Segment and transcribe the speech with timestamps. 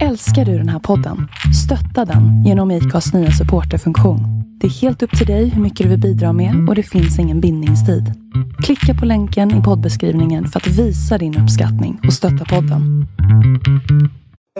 [0.00, 1.28] Älskar du den här podden?
[1.64, 4.20] Stötta den genom IKAs nya supporterfunktion.
[4.60, 7.18] Det är helt upp till dig hur mycket du vill bidra med och det finns
[7.18, 8.12] ingen bindningstid.
[8.64, 13.06] Klicka på länken i poddbeskrivningen för att visa din uppskattning och stötta podden.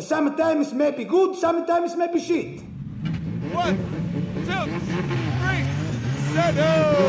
[0.02, 2.62] Sometimes maybe good, sometimes maybe shit.
[3.54, 3.76] One,
[4.46, 4.70] two,
[5.40, 5.64] three,
[6.34, 7.02] settle!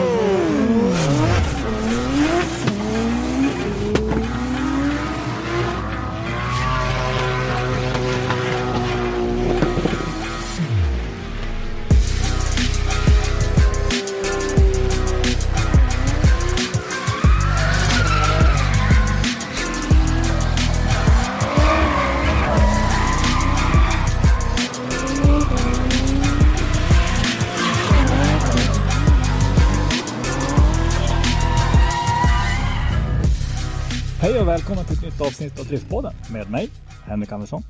[34.43, 36.69] Och välkommen till ett nytt avsnitt av Driftpodden med mig,
[37.05, 37.61] Henrik Andersson.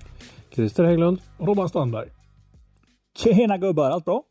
[0.50, 1.22] Christer Hägglund.
[1.38, 2.09] Och Robban Strandberg.
[3.18, 4.24] Tjena gubbar, allt bra?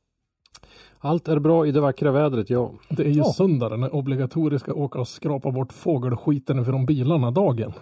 [0.98, 2.72] Allt är bra i det vackra vädret, ja.
[2.90, 3.32] Det är ju Ja.
[3.32, 7.72] söndag, den är obligatoriska åka och skrapa bort fågelskiten från bilarna dagen.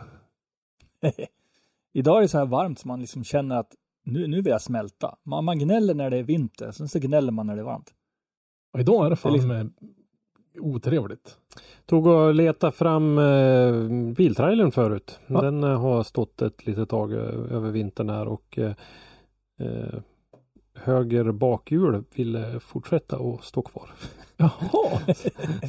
[1.92, 3.72] Idag är det så här varmt så man liksom känner att
[4.04, 5.16] nu, nu vill jag smälta.
[5.24, 7.90] Man, man gnäller när det är vinter, sen så gnäller man när det är varmt.
[8.72, 9.72] Och idag är det fan Det är med
[10.60, 11.36] otrevligt.
[11.86, 13.72] Tog och letade fram eh,
[14.14, 15.20] biltrailern förut.
[15.26, 15.40] Ja.
[15.40, 17.18] Den eh, har stått ett litet tag eh,
[17.56, 18.72] över vintern här och eh,
[19.60, 20.00] eh,
[20.74, 23.90] höger bakhjul ville fortsätta att stå kvar.
[24.36, 25.00] Jaha!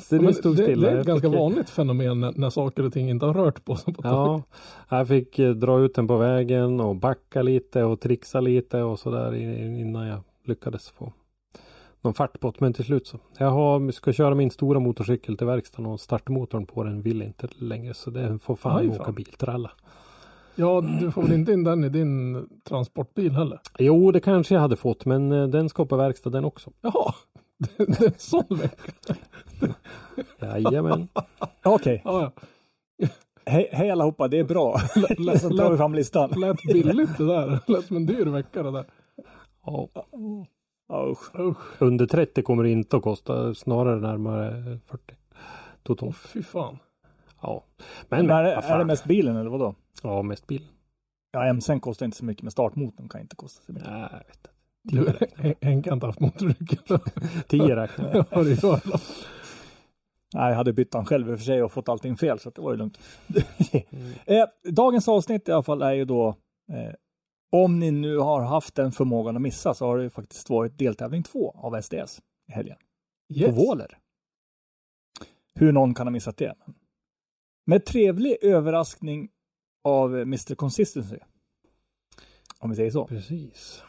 [0.04, 0.90] Så det stod det, stilla.
[0.90, 3.34] det är ett ganska fick, eh, vanligt fenomen när, när saker och ting inte har
[3.34, 3.94] rört på sig.
[4.04, 4.44] Ja,
[4.90, 9.00] jag fick eh, dra ut den på vägen och backa lite och trixa lite och
[9.00, 11.14] sådär innan jag lyckades få
[12.02, 12.54] någon fart på.
[12.60, 13.20] Men till slut så.
[13.38, 17.48] Jag har, ska köra min stora motorcykel till verkstaden och startmotorn på den vill inte
[17.58, 17.94] längre.
[17.94, 19.14] Så det får fan Aj, åka fan.
[19.16, 19.72] biltralla.
[20.56, 23.60] Ja, du får väl inte in den i din transportbil heller?
[23.80, 26.72] Jo, det kanske jag hade fått, men eh, den ska på verkstad den också.
[26.82, 27.14] Jaha!
[27.78, 29.16] Det, det är en sån vecka.
[30.42, 31.08] Jajamän.
[31.64, 32.32] Okej, Ja,
[33.46, 34.78] hej, hej allihopa, det är bra.
[35.18, 36.30] lät, Så tar vi fram listan.
[36.30, 37.60] lät billigt det där.
[37.68, 38.86] Lät som en dyr vecka det där.
[39.66, 39.88] Ja.
[39.94, 40.06] Ja,
[40.94, 41.36] usch.
[41.40, 45.38] Usch, Under 30 kommer det inte att kosta, snarare närmare 40 åh
[45.84, 46.18] totalt.
[46.18, 46.78] fy fan.
[47.42, 47.64] Ja,
[48.10, 49.76] Men, men, är, det, är det mest bilen eller vadå?
[50.04, 50.68] Ja, mest bil.
[51.32, 53.90] Ja, MC'n kostar inte så mycket, men startmotorn kan inte kosta så mycket.
[53.90, 54.50] Nej, jag vet inte.
[54.84, 57.00] Du, Henke har inte haft motorcykel.
[57.48, 58.26] 10 räknar jag.
[60.34, 62.50] Nej, jag hade bytt den själv i och för sig och fått allting fel, så
[62.50, 63.00] att det var ju lugnt.
[64.26, 66.28] eh, dagens avsnitt i alla fall är ju då,
[66.72, 66.94] eh,
[67.52, 70.78] om ni nu har haft den förmågan att missa, så har det ju faktiskt varit
[70.78, 72.78] deltävling två av SDS i helgen.
[73.46, 73.98] På Våler.
[75.54, 76.56] Hur någon kan ha missat det.
[77.66, 79.30] Med trevlig överraskning
[79.84, 81.18] av Mr Consistency.
[82.60, 83.08] Om vi säger så.
[83.08, 83.84] Precis.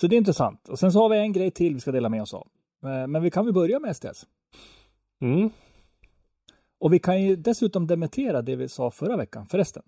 [0.00, 0.68] Så det är intressant.
[0.68, 2.48] Och sen så har vi en grej till vi ska dela med oss av.
[2.84, 4.26] Eh, Men vi kan väl börja med SDS.
[5.20, 5.50] Mm.
[6.78, 9.46] Och vi kan ju dessutom dementera det vi sa förra veckan.
[9.46, 9.82] Förresten,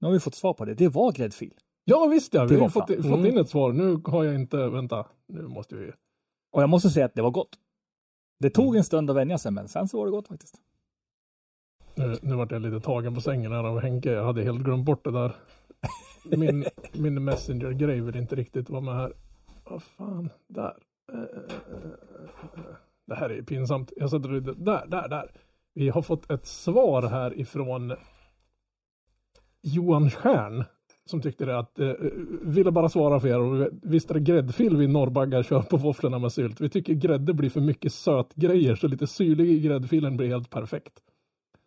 [0.00, 0.74] nu har vi fått svar på det.
[0.74, 1.54] Det var gräddfil.
[1.84, 3.26] Ja visst ja, vi har fått, fått Mm.
[3.26, 3.72] in ett svar.
[3.72, 5.92] Nu har jag inte, vänta, nu måste vi...
[6.52, 7.58] Och jag måste säga att det var gott.
[8.40, 10.54] Det tog en stund att vänja sig, men sen så var det gott faktiskt.
[11.94, 14.12] Nu, nu vart jag lite tagen på sängen här av Henke.
[14.12, 15.36] Jag hade helt glömt bort det där.
[16.24, 19.12] Min, min Messenger-grej vill inte riktigt vara med här.
[19.70, 20.76] Vad fan, där.
[21.12, 21.24] Eh, eh,
[21.74, 22.60] eh,
[23.06, 23.92] Det här är ju pinsamt.
[23.96, 25.30] Jag sätter det där, där, där.
[25.74, 27.94] Vi har fått ett svar här ifrån
[29.66, 30.64] Johan Stjärn.
[31.10, 31.92] Som tyckte det att, eh,
[32.42, 36.18] ville bara svara för er och visst är det gräddfil vi norrbaggar kör på våfflorna
[36.18, 36.60] med sylt.
[36.60, 40.92] Vi tycker grädde blir för mycket sötgrejer så lite syrlig i gräddfilen blir helt perfekt.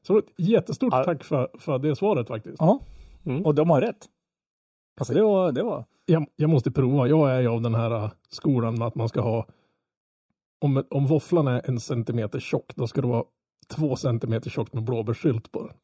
[0.07, 1.03] Så ett jättestort Ja.
[1.03, 2.55] tack för, för det svaret faktiskt.
[2.59, 2.79] Ja,
[3.25, 3.45] Mm.
[3.45, 4.05] och de har rätt.
[4.99, 5.85] Alltså det var, det var.
[6.05, 7.07] Jag, jag måste prova.
[7.07, 9.45] Jag är ju av den här äh, skolan med att man ska ha
[10.61, 13.23] om, om våfflan är en centimeter tjock, då ska det vara
[13.67, 15.75] två centimeter tjockt med blåbärssylt på den.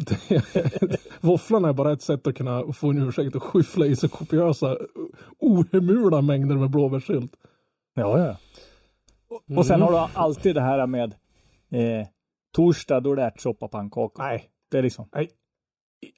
[1.20, 4.76] Våfflan är bara ett sätt att kunna få en ursäkt att skyffla i sig kopiösa
[5.38, 7.32] ohemula mängder med blåbärssylt.
[7.94, 8.36] Ja, ja.
[9.30, 11.14] Och, och sen har du alltid det här med
[11.70, 12.06] eh,
[12.56, 14.22] torsdag, då är det ärtsoppa pannkakor.
[14.22, 15.08] Nej, Det är liksom.
[15.14, 15.30] nej.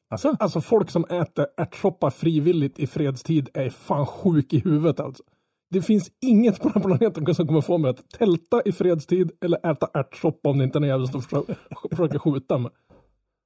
[0.09, 0.37] Alltså?
[0.41, 5.23] Alltså folk som äter ärtsoppa frivilligt i fredstid är fan sjuk i huvudet alltså.
[5.71, 9.33] Det finns inget på den här planeten som kommer få mig att tälta i fredstid
[9.41, 11.23] eller äta ärtsoppa om det inte är en jävel som
[11.91, 12.73] försöker skjuta mig.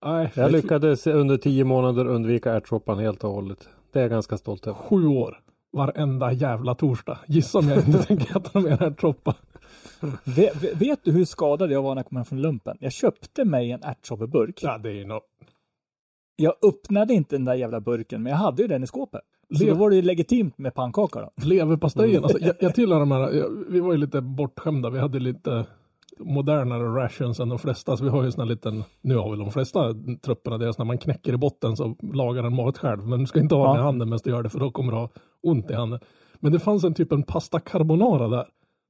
[0.05, 3.69] Nej, Jag lyckades under tio månader undvika ärtsoppan helt och hållet.
[3.93, 4.79] Det är jag ganska stolt över.
[4.79, 5.41] Sju år.
[5.73, 7.19] Varenda jävla torsdag.
[7.27, 9.35] Gissa om jag inte tänker äta mer ärtsoppa.
[10.25, 12.77] Vet, vet du hur skadad jag var när jag kom hem från lumpen?
[12.81, 14.61] Jag köpte mig en ärtsoppeburk.
[14.63, 15.23] Ja, det är ju något.
[16.37, 19.21] jag öppnade inte den där jävla burken, men jag hade ju den i skåpet.
[19.59, 21.31] Så då var det ju legitimt med pannkaka då.
[21.47, 22.25] Leverpastejen, Mm.
[22.25, 25.67] alltså, jag, jag tillhör de här, jag, vi var ju lite bortskämda, vi hade lite
[26.19, 29.39] modernare rations än de flesta, så vi har ju sån här liten, nu har väl
[29.39, 33.21] de flesta trupperna så när man knäcker i botten så lagar den mat själv, men
[33.21, 33.81] du ska inte ha den Ja.
[33.81, 35.09] i handen medan du gör det, för då kommer du ha
[35.43, 36.01] ont i handen.
[36.41, 38.47] Men det fanns en typ en pasta carbonara där.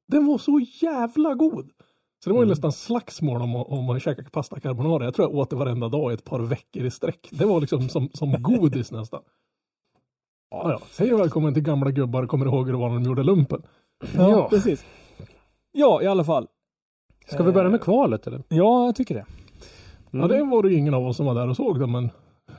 [0.08, 1.70] Den var så jävla god!
[2.24, 5.04] Så det var ju nästan slagsmål om, om man käkade pasta carbonara.
[5.04, 7.28] Jag tror jag åt det varenda dag i ett par veckor i sträck.
[7.32, 9.20] Det var liksom som, som godis nästan.
[10.50, 11.04] Ja, ja.
[11.14, 13.62] Och välkommen till gamla gubbar kommer ihåg hur det var när de gjorde lumpen.
[14.16, 14.48] Ja, Ja.
[14.50, 14.84] precis.
[15.72, 16.46] Ja, i alla fall.
[17.26, 18.42] Ska vi börja med kvalet eller?
[18.48, 19.24] Ja, jag tycker det.
[20.10, 22.10] Ja, det var det ju ingen av oss som var där och såg det, men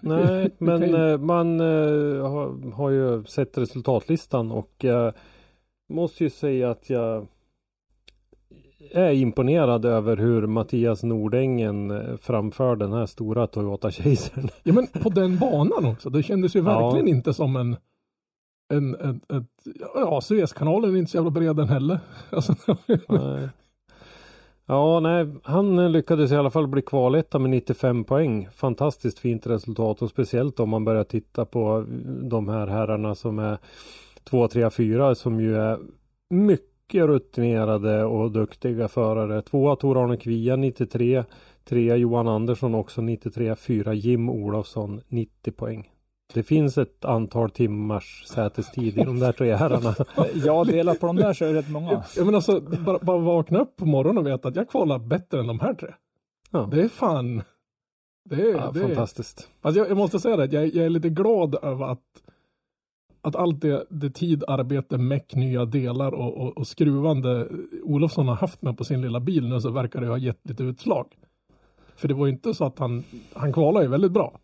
[0.01, 5.13] Nej, men eh, man eh, har, har ju sett resultatlistan och eh,
[5.89, 7.27] måste ju säga att jag
[8.91, 14.49] är imponerad över hur Mattias Nordängen eh, framför den här stora Toyota Chasern.
[14.63, 16.09] Ja men på den banan också.
[16.09, 16.63] Det kändes ju Ja.
[16.65, 17.75] verkligen inte som en
[18.73, 21.99] en, ett, ett, ja, Suezkanalen är inte så jävla bred den heller.
[22.29, 22.55] Alltså,
[23.07, 23.49] Nej.
[24.67, 28.47] Ja, nej, han eh, lyckades i alla fall bli kvaletta med 95 poäng.
[28.51, 31.83] Fantastiskt fint resultat och speciellt om man börjar titta på eh,
[32.29, 33.57] de här herrarna som är
[34.23, 35.79] 2, 3, 4 som ju är
[36.29, 39.41] mycket rutinerade och duktiga förare.
[39.41, 41.23] Tvåa Tor-Arne Kvia 93,
[41.63, 45.89] trea Johan Andersson också 93, fyra Jim Olofsson 90 poäng.
[46.33, 49.95] Det finns ett antal timmars sätestid i de där tre herrarna.
[50.45, 52.03] Jag delar på de där så är det rätt många.
[52.15, 55.39] jag menar alltså, bara, bara vakna upp på morgonen och veta att jag kvalar bättre
[55.39, 55.89] än de här tre.
[56.51, 56.69] Ja.
[56.71, 57.41] Det är fan...
[58.29, 59.49] Det är, Ja, det är, fantastiskt.
[59.61, 62.23] Alltså jag, jag måste säga det, jag, jag är lite glad över att,
[63.21, 67.47] att allt det, det tid, arbete, meck, nya delar och, och, och skruvande
[67.83, 70.63] Olofsson har haft med på sin lilla bil nu så verkar det ha gett lite
[70.63, 71.07] utslag.
[71.95, 74.39] För det var ju inte så att han, han kvalar ju väldigt bra.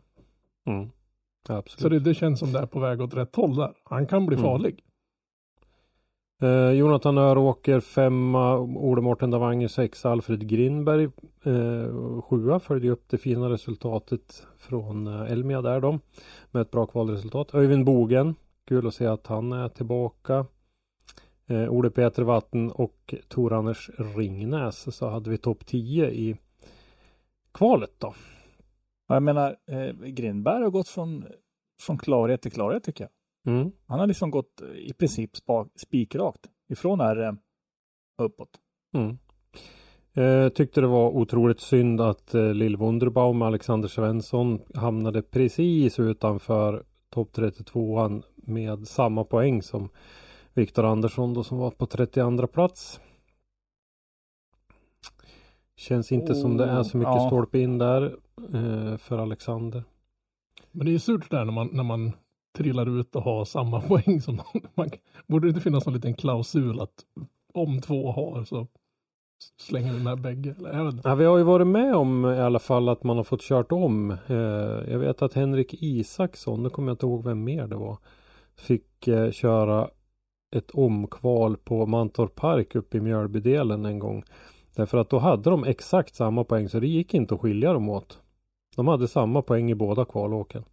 [0.66, 0.90] Mm.
[1.50, 1.82] Absolut.
[1.82, 3.74] Så det, det känns som det är på väg åt rätt håll där.
[3.84, 4.44] Han kan bli Mm.
[4.44, 4.84] farlig.
[6.42, 11.04] Eh, Jonathan Öråker femma, Ole Mårten Davanger sexa, Alfred Grindberg
[11.44, 16.00] eh, sjua följde upp det fina resultatet från eh, Elmia där då
[16.52, 17.54] med ett bra kvalresultat.
[17.56, 18.36] Öyvind Bogen,
[18.68, 20.46] kul att se att han är tillbaka.
[21.48, 26.38] Eh, Ole Peter Vatten och Tor-Anders Ringnäs så hade vi topp 10 i
[27.52, 28.14] kvalet då.
[29.12, 31.26] Ja, Jag menar, eh, Grindberg har gått från,
[31.82, 33.56] från klarhet till klarhet tycker jag.
[33.56, 33.72] Mm.
[33.88, 37.38] Han har liksom gått eh, i princip spa, spikrakt ifrån RM
[38.18, 38.50] uppåt.
[38.94, 39.18] Mm.
[40.14, 46.00] Eh, tyckte det var otroligt synd att eh, Lill Wunderbaum och Alexander Svensson hamnade precis
[46.00, 49.90] utanför topp 32an med samma poäng som
[50.54, 53.00] Viktor Andersson då som var på 32 plats.
[55.76, 57.28] Känns inte som det är så mycket Ja.
[57.28, 58.16] stolpe in där
[58.54, 59.84] eh, för Alexander.
[60.72, 62.12] Men det är ju surt där när man, när man
[62.58, 64.62] trillar ut och har samma poäng som någon.
[64.76, 64.90] Man,
[65.28, 67.06] borde det inte finnas någon liten klausul att
[67.54, 68.68] om två har så
[69.58, 70.56] slänger vi med bägge?
[71.04, 73.72] Ja, vi har ju varit med om i alla fall att man har fått kört
[73.72, 74.12] om.
[74.28, 74.38] Eh,
[74.92, 77.98] jag vet att Henrik Isaksson, nu kommer jag inte ihåg vem mer det var,
[78.56, 79.90] fick eh, köra
[80.56, 84.24] ett omkval på Mantorp Park uppe i Mjölbydelen en gång.
[84.76, 87.90] Därför att då hade de exakt samma poäng så det gick inte att skilja dem
[87.90, 88.21] åt.
[88.76, 90.64] De hade samma poäng i båda kvalåken.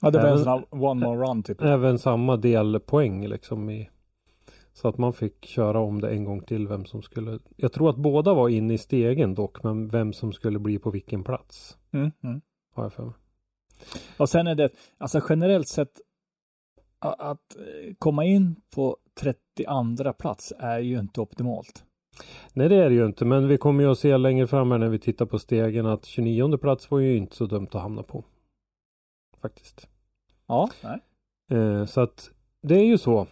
[0.00, 1.60] Ja, det var en Även- sån här one more run typ.
[1.62, 3.90] Även samma delpoäng liksom i
[4.72, 7.90] så att man fick köra om det en gång till vem som skulle Jag tror
[7.90, 11.78] att båda var inne i stegen dock men vem som skulle bli på vilken plats
[11.92, 12.40] Mm, mm.
[12.74, 13.14] har jag för mig.
[14.18, 16.00] Och sen är det, alltså generellt sett,
[16.98, 21.84] att eh, komma in på 32 plats är ju inte optimalt.
[22.52, 24.78] Nej det är det ju inte men vi kommer ju att se längre fram här
[24.78, 28.02] när vi tittar på stegen att 29 plats var ju inte så dumt att hamna
[28.02, 28.24] på.
[29.42, 29.88] Faktiskt.
[30.46, 31.00] Ja, nej.
[31.50, 32.30] Eh, så att
[32.62, 33.26] det är ju så.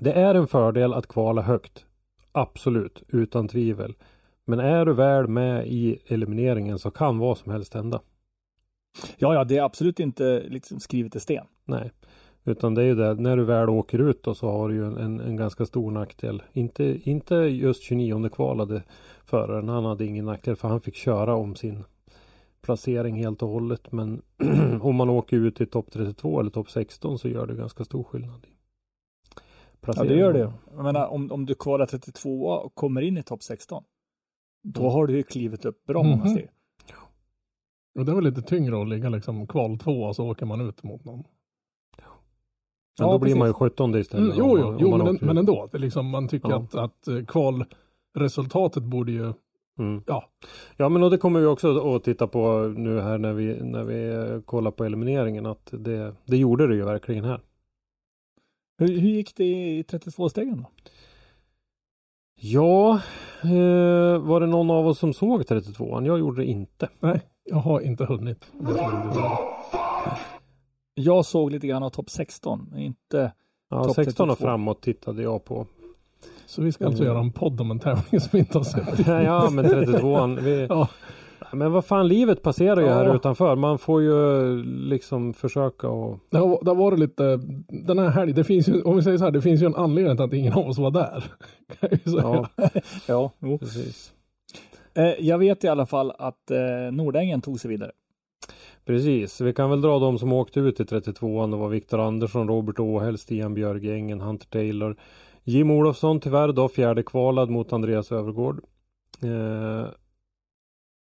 [0.00, 1.86] Det är en fördel att kvala högt.
[2.32, 3.94] Absolut, utan tvivel.
[4.44, 8.00] Men är du väl med i elimineringen så kan vad som helst hända.
[9.16, 11.46] Ja, ja, det är absolut inte liksom skrivet i sten.
[11.64, 11.90] Nej,
[12.48, 13.14] utan det är ju det.
[13.14, 16.42] När du väl åker ut då så har du ju en, en, ganska stor nackdel.
[16.52, 18.82] Inte, inte just 29 kvalade
[19.24, 19.68] föraren.
[19.68, 21.84] Han hade ingen nackdel för han fick köra om sin
[22.60, 23.92] placering helt och hållet.
[23.92, 24.22] Men
[24.80, 28.04] om man åker ut i topp 32 eller topp 16 så gör det ganska stor
[28.04, 28.46] skillnad.
[28.46, 28.56] i
[29.86, 30.52] Ja, det gör det.
[30.76, 33.84] Jag menar, om, om du kvalar 32 och kommer in i topp 16,
[34.62, 36.28] då har du ju klivit upp bra många Mhm.
[36.28, 36.48] steg.
[37.98, 40.82] Och det väl lite tyngre att ligga liksom kval två och så åker man ut
[40.82, 41.24] mot någon.
[42.98, 43.58] Men Ja, då blir man ju precis.
[43.72, 44.24] 17 istället.
[44.24, 45.68] Mm, jo, jo, man- jo man men, men ändå.
[45.72, 46.56] Liksom, man tycker Ja.
[46.56, 49.32] att, att eh, kvalresultatet borde ju
[49.78, 50.02] Mm.
[50.06, 50.28] Ja.
[50.76, 53.84] Ja men och det kommer vi också att titta på nu här när vi, när
[53.84, 57.40] vi eh, kollar på elimineringen att det, det gjorde det ju verkligen här.
[58.78, 60.70] Hur, hur gick det i 32-stegen då?
[62.40, 63.00] Ja,
[63.42, 66.06] eh, var det någon av oss som såg 32an?
[66.06, 66.88] Jag gjorde det inte.
[67.00, 68.44] Nej, jag har inte hunnit.
[68.52, 69.40] Det är så roligt.
[71.00, 73.32] Jag såg lite grann av topp 16, men inte
[73.70, 74.48] Ja, Topp 16 och 32.
[74.48, 75.66] framåt tittade jag på.
[76.46, 77.12] Så vi ska alltså Mm.
[77.14, 78.98] göra en podd om en tävling som vi inte har sett.
[79.06, 80.40] ja men 32an.
[80.40, 80.88] Vi, Ja.
[81.52, 82.94] Men vad fan, livet passerar ju Ja.
[82.94, 83.56] här utanför.
[83.56, 86.18] Man får ju liksom försöka och...
[86.30, 89.18] Det har, det har varit lite, den här helgen, det finns ju, om vi säger
[89.18, 91.24] så här, det finns ju en anledning till att ingen av oss var där.
[92.04, 92.48] Ja,
[93.08, 93.58] Ja, jo.
[93.58, 94.12] precis.
[94.94, 97.90] Eh, jag vet i alla fall att eh, Nordängen tog sig vidare.
[98.88, 101.50] Precis, vi kan väl dra de som åkte ut i 32an.
[101.50, 104.96] Det var Viktor Andersson, Robert Åhäll, Stian Björgängen, Hunter Taylor.
[105.44, 108.60] Jim Olofsson tyvärr då fjärde kvalad mot Andreas Övergård.
[109.22, 109.86] Eh,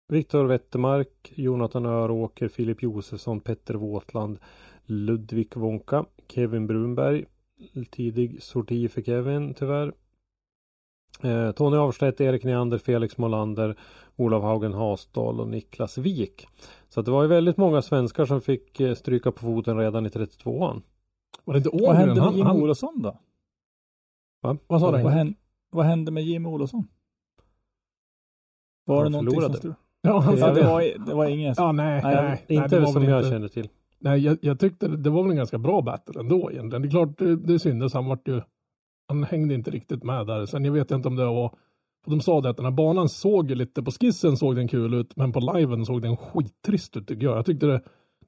[0.08, 4.38] Viktor Wettermark, Jonathan Öråker, Filip Josefsson, Petter Wåtland,
[4.86, 7.24] Ludvig Wonka, Kevin Brunberg.
[7.90, 9.92] Tidig sorti för Kevin tyvärr.
[11.22, 13.76] Eh, Tony Avstedt, Erik Neander, Felix Molander,
[14.16, 16.46] Olav Haugen Hasdal och Niklas Wik.
[16.88, 20.06] Så att det var ju väldigt många svenskar som fick eh, stryka på foten redan
[20.06, 20.82] i 32an.
[21.44, 21.96] Var det inte Vad Ågren?
[21.96, 23.20] hände med Jim han, Olofsson då?
[24.66, 25.08] vad sa Vad, du?
[25.08, 25.34] hände,
[25.70, 26.86] vad hände med Jim Olofsson?
[28.84, 29.54] Var Han det någonting förlorade.
[29.54, 29.74] som stod?
[30.02, 33.04] Ja, han, Ja, det, var, det var ingen ja, nej, Nej, nej, nej, Inte som
[33.04, 33.68] jag inte- känner till.
[33.98, 36.82] Nej, jag, jag tyckte det, var väl en ganska bra battle ändå egentligen.
[36.82, 37.94] Det är klart, det, det syntes.
[37.94, 38.40] Han vart ju,
[39.08, 40.46] han hängde inte riktigt med där.
[40.46, 41.54] Sen jag vet inte om det var,
[42.04, 44.94] för de sa det att den här banan såg lite, på skissen såg den kul
[44.94, 47.36] ut, men på liven såg den skittrist ut tycker jag.
[47.38, 47.80] Jag tyckte det,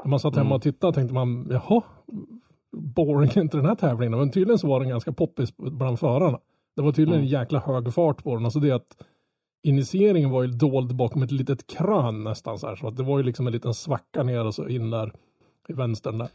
[0.05, 0.57] när man satt hemma Mm.
[0.57, 1.83] och tittade tänkte man, jaha,
[2.73, 4.19] boring inte den här tävlingen.
[4.19, 6.39] Men tydligen så var den ganska poppis bland förarna.
[6.77, 8.45] Det var tydligen en jäkla hög fart på den.
[8.45, 8.97] Alltså det att
[9.63, 12.77] initieringen var ju dold bakom ett litet krön nästan så här.
[12.77, 15.13] Så att det var ju liksom en liten svacka ner och så in där
[15.69, 16.29] i vänstern där.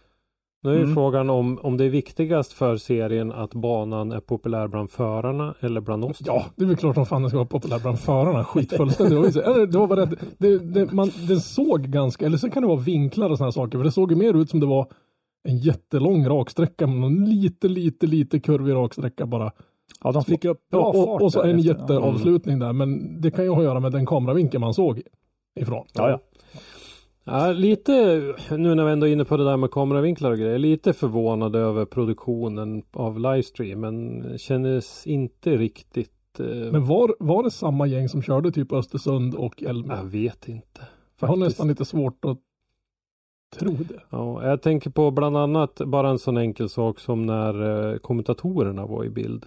[0.65, 0.93] Nu är ju Mm.
[0.95, 5.81] frågan om, om det är viktigast för serien att banan är populär bland förarna eller
[5.81, 6.17] bland oss.
[6.25, 8.43] Ja, det är väl klart som fan den ska vara populär bland förarna.
[8.43, 9.09] Skitfullständigt.
[9.15, 12.25] Det var, ju så- eller, det var bara det, det, det, man, den såg ganska,
[12.25, 13.77] eller så kan det vara vinklar och sådana saker.
[13.77, 14.87] För det såg ju mer ut som det var
[15.47, 19.51] en jättelång raksträcka med någon lite, lite, lite kurvig raksträcka bara.
[20.03, 21.69] Ja, de fick upp Ja, bra fart och, och så en efter.
[21.69, 22.73] jätteavslutning där.
[22.73, 25.01] Men det kan ju ha att göra med den kameravinkeln man såg
[25.59, 25.85] ifrån.
[25.93, 26.19] Ja, ja.
[27.27, 27.91] Ja, lite,
[28.49, 31.55] nu när vi ändå är inne på det där med kameravinklar och grejer, lite förvånad
[31.55, 36.39] över produktionen av livestream, men kändes inte riktigt...
[36.39, 39.97] Eh, Men var, var det samma gäng som körde typ Östersund och Elmia?
[39.97, 40.81] jag vet inte.
[41.19, 41.49] Jag har faktiskt.
[41.49, 42.39] nästan lite svårt att
[43.59, 44.01] tro det.
[44.09, 48.85] Ja, jag tänker på bland annat bara en sån enkel sak som när eh, kommentatorerna
[48.85, 49.45] var i bild.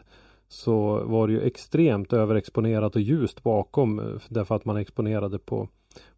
[0.48, 5.68] Så var det ju extremt överexponerat och ljust bakom eh, därför att man exponerade på,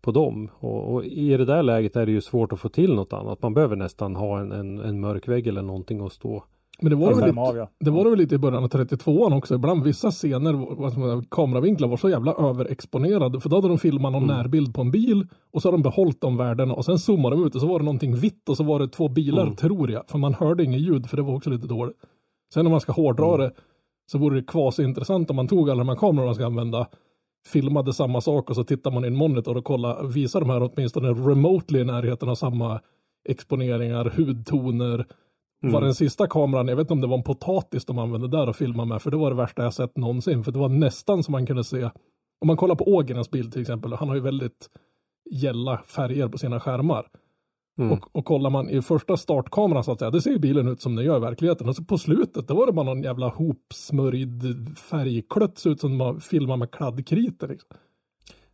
[0.01, 0.49] på dem.
[0.59, 3.43] Och, och i det där läget är det ju svårt att få till något annat.
[3.43, 6.45] Man behöver nästan ha en, en, en mörk vägg eller någonting att stå.
[6.83, 7.69] Men det var, väl lite, av, ja.
[7.81, 9.55] det var väl lite i början av 32an också.
[9.55, 13.41] Ibland vissa scener, kameravinklar var så jävla överexponerade.
[13.41, 14.37] För då hade de filmat någon Mm.
[14.37, 17.47] närbild på en bil och så har de behållit de värdena och sen zoomade de
[17.47, 19.57] ut och så var det någonting vitt och så var det två bilar Mm.
[19.57, 20.03] tror jag.
[20.09, 21.97] För man hörde inget ljud för det var också lite dåligt.
[22.55, 23.41] Sen om man ska hårdra Mm.
[23.41, 23.53] det
[24.13, 26.87] så vore det kvasintressant om man tog alla de här kamerorna man ska använda
[27.47, 30.63] filmade samma sak och så tittar man i en monitor och kollar, visar de här
[30.63, 32.81] åtminstone remotely i närheten av samma
[33.29, 35.07] exponeringar, hudtoner,
[35.63, 35.73] Mm.
[35.73, 38.49] var den sista kameran, jag vet inte om det var en potatis de använde där
[38.49, 41.23] och filmade med, för det var det värsta jag sett någonsin, för det var nästan
[41.23, 41.85] som man kunde se,
[42.41, 44.71] om man kollar på Ågernas bild till exempel, han har ju väldigt
[45.31, 47.09] gälla färger på sina skärmar.
[47.81, 47.93] Mm.
[47.93, 50.83] Och, och kollar man i första startkameran så att säga, det ser ju bilen ut
[50.83, 51.69] som den gör i verkligheten.
[51.69, 54.43] Och så på slutet, då var det bara någon jävla hopsmörjd
[54.79, 57.49] färgklöts ut som man filmar med kladdkritor.
[57.49, 57.77] Liksom.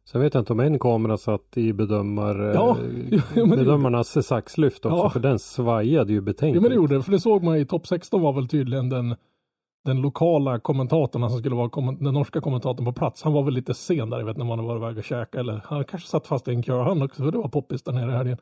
[0.05, 2.77] Sen vet jag inte om en kamera satt i bedömar, Ja,
[3.11, 5.11] eh, men det bedömarnas saxlyft också Ja.
[5.11, 6.63] för den svajade ju betänkligt.
[6.63, 9.17] men det gjorde det, för det såg man i topp 16 var väl tydligen den,
[9.85, 13.23] den lokala kommentatorn, som skulle vara den norska kommentatorn på plats.
[13.23, 15.61] Han var väl lite sen där, jag vet om han var iväg och käka eller
[15.65, 18.11] han kanske satt fast i en kö han också, för det var poppis där nere
[18.11, 18.39] i helgen.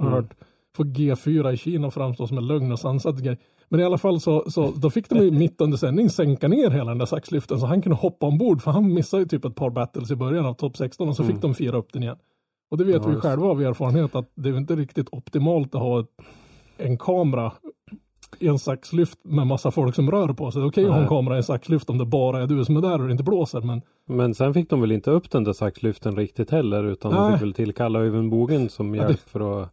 [0.00, 0.12] Mm.
[0.12, 0.34] hört
[0.76, 3.38] få G4 i Kina framstå som en lugn och sansad grej.
[3.68, 6.70] Men i alla fall så, så då fick de ju mitt under sändning sänka ner
[6.70, 9.54] hela den där saxlyften så han kunde hoppa ombord för han missade ju typ ett
[9.54, 11.34] par battles i början av topp 16 och så Mm.
[11.34, 12.16] fick de fira upp den igen.
[12.70, 15.80] Och det vet Ja, vi själva av erfarenhet att det är inte riktigt optimalt att
[15.80, 16.06] ha ett,
[16.76, 17.52] en kamera
[18.38, 20.60] i en saxlyft med massa folk som rör på sig.
[20.60, 22.64] Det är okej att ha en kamera i en saxlyft om det bara är du
[22.64, 23.60] som är där och det inte blåser.
[23.60, 27.22] Men Men sen fick de väl inte upp den där saxlyften riktigt heller utan de
[27.22, 27.32] Nej.
[27.32, 29.72] fick väl tillkalla Öyvind Bogen som Ja, hjälp för att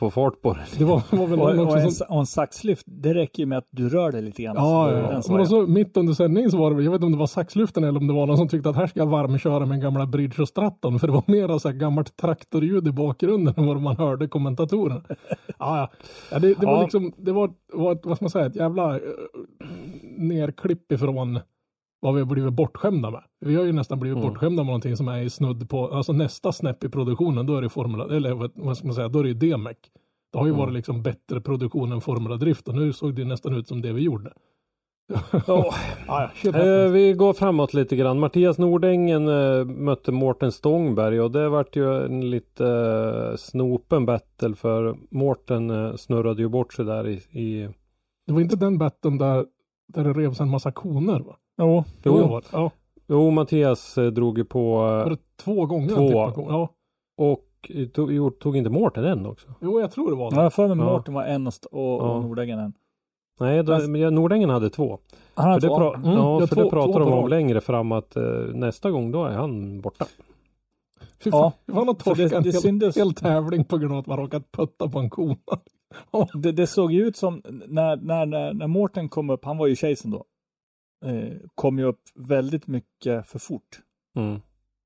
[0.00, 0.60] få fart på det.
[0.78, 2.06] Det var, var väl Och, och, en, som...
[2.10, 4.56] och en saxlyft, det räcker ju med att du rör dig lite grann.
[4.56, 5.22] Ja, så ja, den.
[5.28, 7.84] Men också mitt under sändningen så var det, jag vet inte om det var saxlyften
[7.84, 10.42] eller om det var någon som tyckte att här ska jag varmköra med gamla Bridge
[10.42, 13.96] och Stratton för det var mera så här gammalt traktorljud i bakgrunden än vad man
[13.96, 15.02] hörde kommentatorerna.
[15.58, 15.90] Ja, ja.
[16.30, 16.82] ja det, det var Ja.
[16.82, 19.00] liksom, det var, var ett, vad ska man säga, ett jävla uh,
[20.16, 21.40] nerklipp ifrån
[22.00, 23.22] vad vi har blivit bortskämda med.
[23.40, 26.52] Vi har ju nästan blivit bortskämda med någonting som är i snudd på, alltså nästa
[26.52, 29.28] snäpp i produktionen, då är det Formula, eller vad- ska man säga, då är det
[29.28, 29.76] ju DMEC.
[30.32, 33.54] Det har ju varit liksom bättre produktion än Formula Drift och nu såg det nästan
[33.56, 34.32] ut som det vi gjorde.
[34.32, 34.40] Ja.
[36.06, 38.18] Ja, ja, Eh, vi går framåt lite grann.
[38.20, 42.66] Mattias Nordängen eh, mötte Mårten Stångberg och det vart ju en lite
[43.30, 47.68] eh, snopen battle för Mårten eh, snurrade ju bort sig där i, i
[48.26, 49.44] Det var inte den batten där,
[49.88, 51.36] där det revs en massa koner va?
[51.60, 52.12] Jo, Jo.
[52.14, 52.26] det Jo.
[52.28, 52.46] var det.
[52.52, 52.70] Ja,
[53.08, 55.88] Jo, Mattias eh, drog ju på var eh, det två gånger?
[55.88, 56.30] Två.
[56.30, 56.46] på?
[56.48, 56.68] Ja,
[57.16, 59.48] och eh, tog, tog inte Mårten en också?
[59.60, 60.42] jo jag tror det var jag det.
[60.42, 60.92] har för mig Ja.
[60.92, 62.20] Mårten var en och, och, Ja.
[62.20, 62.72] Nordängen en.
[63.40, 64.98] Nej, då, men ja, Nordängen hade två.
[65.34, 65.78] Han har För det, två.
[65.80, 68.22] pra- Mm, ja, ja, för två- det pratar de om längre fram att eh,
[68.54, 70.06] nästa gång då är han borta.
[71.24, 71.52] Fy fan, Ja.
[71.66, 71.74] ja.
[71.74, 74.06] han har För det- torskat en det hel, syntes- hel tävling på grund av att
[74.06, 75.36] man råkat putta på en kona.
[76.12, 79.58] Ja, Det, det såg ju ut som när, när, när, när Mårten kom upp, han
[79.58, 80.24] var ju Chasen då,
[81.04, 83.80] eh, kom ju upp väldigt mycket för fort.
[84.16, 84.40] Mm.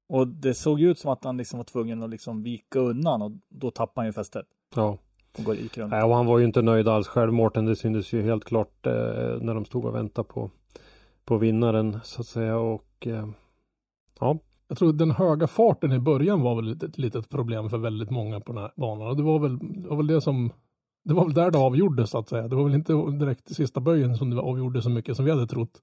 [0.08, 3.32] Och det såg ut som att han liksom var tvungen att liksom vika undan och
[3.48, 4.98] då tappade han ju fästet Ja.
[5.38, 5.90] och går gick runt.
[5.90, 7.64] Nej, och han var ju inte nöjd alls själv Mårten.
[7.64, 8.92] Det syntes ju helt klart eh,
[9.40, 10.50] när de stod och väntade på,
[11.24, 12.58] på vinnaren så att säga.
[12.58, 13.28] Och eh,
[14.20, 17.78] ja, jag tror den höga farten i början var väl ett, ett litet problem för
[17.78, 19.08] väldigt många på den här banan.
[19.08, 20.50] Och det var väl det, var väl det som
[21.04, 22.48] det var väl där det avgjordes så att säga.
[22.48, 25.30] Det var väl inte direkt i sista böjen som det avgjorde så mycket som vi
[25.30, 25.82] hade trott.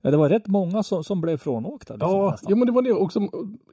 [0.00, 1.94] Ja, det var rätt många som, som blev frånåkta.
[1.94, 2.50] Liksom, Ja, nästan.
[2.50, 3.20] ja, men det var det också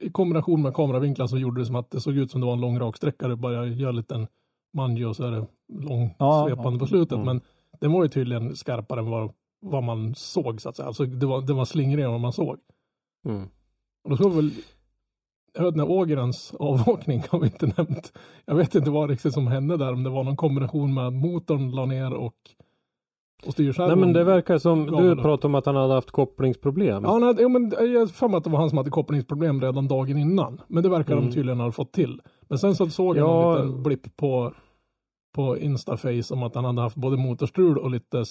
[0.00, 2.52] i kombination med kameravinklar som gjorde det som att det såg ut som det var
[2.54, 3.28] en lång rak sträcka.
[3.28, 4.26] Det bara gör en liten
[4.74, 6.78] manjo och så är det lång Ja, svepande ja.
[6.78, 7.12] på slutet.
[7.12, 7.24] Mm.
[7.26, 7.40] Men
[7.80, 10.86] den var ju tydligen skarpare än vad, vad man såg så att säga.
[10.86, 12.56] Alltså det var, det var slingrigare än vad man såg.
[13.28, 13.48] mm.
[14.04, 14.50] Och då såg vi väl
[15.58, 18.12] jag vet inte, Ågrens avåkning har vi inte nämnt.
[18.44, 19.92] Jag vet inte vad riktigt som hände där.
[19.92, 22.34] Om det var någon kombination med att motorn la ner och,
[23.46, 23.98] och styrskärmen.
[23.98, 27.04] Nej men det verkar som, du pratade om att han hade haft kopplingsproblem.
[27.04, 29.88] Ja, nej, jo, men jag för mig att det var han som hade kopplingsproblem redan
[29.88, 30.60] dagen innan.
[30.68, 31.24] Men det verkar Mm.
[31.28, 32.20] de tydligen ha fått till.
[32.48, 33.58] Men sen så såg jag Ja.
[33.58, 34.52] en liten blipp på,
[35.34, 38.24] på Instaface om att han hade haft både motorstrul och lite.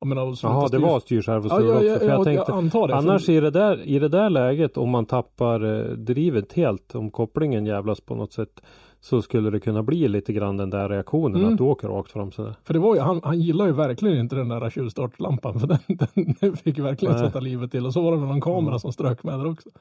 [0.00, 1.98] Jag menar, och sluta Jaha, det var styrservostrul Ja, ja, ja, också.
[2.04, 2.92] För jag ja, tänkte, jag antar det.
[2.94, 6.94] för- annars i det, där, i det där läget om man tappar eh, drivet helt,
[6.94, 8.60] om kopplingen jävlas på något sätt,
[9.00, 11.52] så skulle det kunna bli lite grann den där reaktionen Mm.
[11.52, 12.54] att du åker rakt fram sådär.
[12.64, 15.60] För det var ju, han, han gillar ju verkligen inte den där tjuvstartslampan.
[15.60, 15.78] För den,
[16.40, 17.24] den, fick verkligen Nej.
[17.26, 17.86] sätta livet till.
[17.86, 19.68] Och så var det väl någon kamera som strök med där också.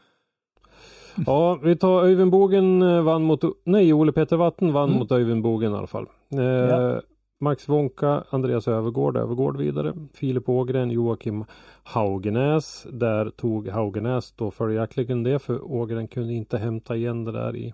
[1.25, 4.99] Ja, vi tar Öyvind Bogen eh, vann mot, nej Ole Peter Watten vann Mm.
[4.99, 6.05] mot Öyvind Bogen i alla fall.
[6.33, 7.01] Eh, Ja.
[7.39, 9.93] Max Wonka, Andreas Övergård, Övergård vidare.
[10.13, 11.45] Filip Ågren, Joakim
[11.83, 12.87] Haugenäs.
[12.91, 17.73] Där tog Haugenäs då följaktligen det för Ågren kunde inte hämta igen det där i,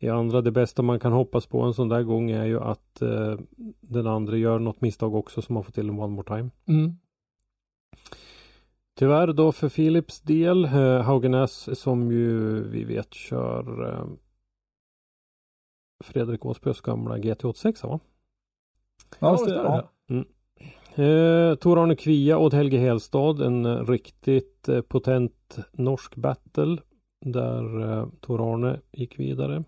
[0.00, 0.40] i andra.
[0.40, 3.38] Det bästa man kan hoppas på en sån där gång är ju att eh,
[3.80, 6.50] den andra gör något misstag också som har fått till en one more time.
[6.66, 6.96] Mm.
[8.98, 14.04] Tyvärr då för Philips del, eh, Haugenäs som ju vi vet kör eh,
[16.04, 18.00] Fredrik Åsbös gamla GT86 va?
[19.18, 19.88] Ja, det, är det ja.
[20.06, 20.24] det.
[20.94, 26.76] Eh, Tor-Arne Kvia och Helge Hellstad, en eh, riktigt eh, potent norsk battle
[27.24, 29.64] där eh, Tor-Arne gick vidare.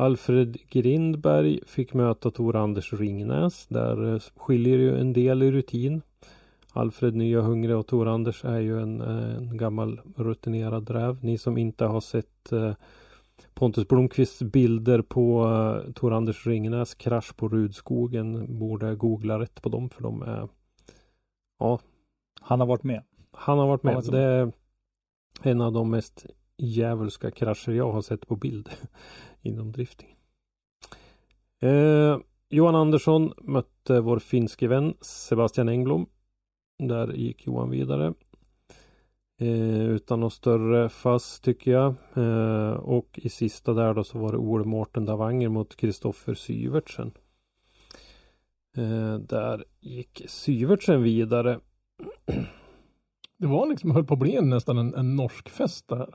[0.00, 3.66] Alfred Grindberg fick möta Tor-Anders Ringnäs.
[3.66, 6.02] Där eh, skiljer ju en del i rutin.
[6.72, 11.24] Alfred nya hungrig och Tor-Anders är ju en, eh, en gammal rutinerad räv.
[11.24, 12.72] Ni som inte har sett eh,
[13.54, 19.90] Pontus Blomqvists bilder på uh, Tor-Anders Ringnäs krasch på Rudskogen borde googla rätt på dem
[19.90, 20.48] för de är
[21.58, 21.78] Ja,
[22.40, 23.02] Han har varit med.
[23.32, 24.04] han har varit med.
[24.10, 24.52] Det är
[25.42, 26.26] en av de mest
[26.62, 28.70] djävulska krascher jag har sett på bild
[29.42, 30.16] inom drifting.
[31.62, 32.18] Eh,
[32.48, 36.06] Johan Andersson mötte vår finske vän Sebastian Engblom.
[36.78, 38.14] Där gick Johan vidare.
[39.40, 41.94] Eh, utan något större fass tycker jag.
[42.14, 47.12] Eh, och i sista där då så var det Ole Mårten Davanger mot Kristoffer Syvertsen.
[48.76, 51.60] Eh, där gick Syvertsen vidare.
[53.38, 56.14] Det var liksom, höll på att bli nästan en, en norsk fest det här.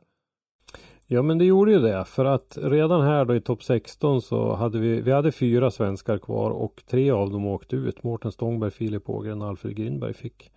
[1.07, 4.55] Ja men det gjorde ju det för att redan här då i topp 16 så
[4.55, 8.03] hade vi, vi hade fyra svenskar kvar och tre av dem åkte ut.
[8.03, 10.51] Mårten Stångberg, Filip Ågren och Alfred Grindberg fick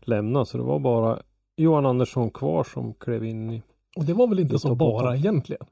[0.00, 1.22] lämna så det var bara
[1.56, 3.62] Johan Andersson kvar som klev in i
[3.96, 5.66] Och det var väl inte så bara egentligen.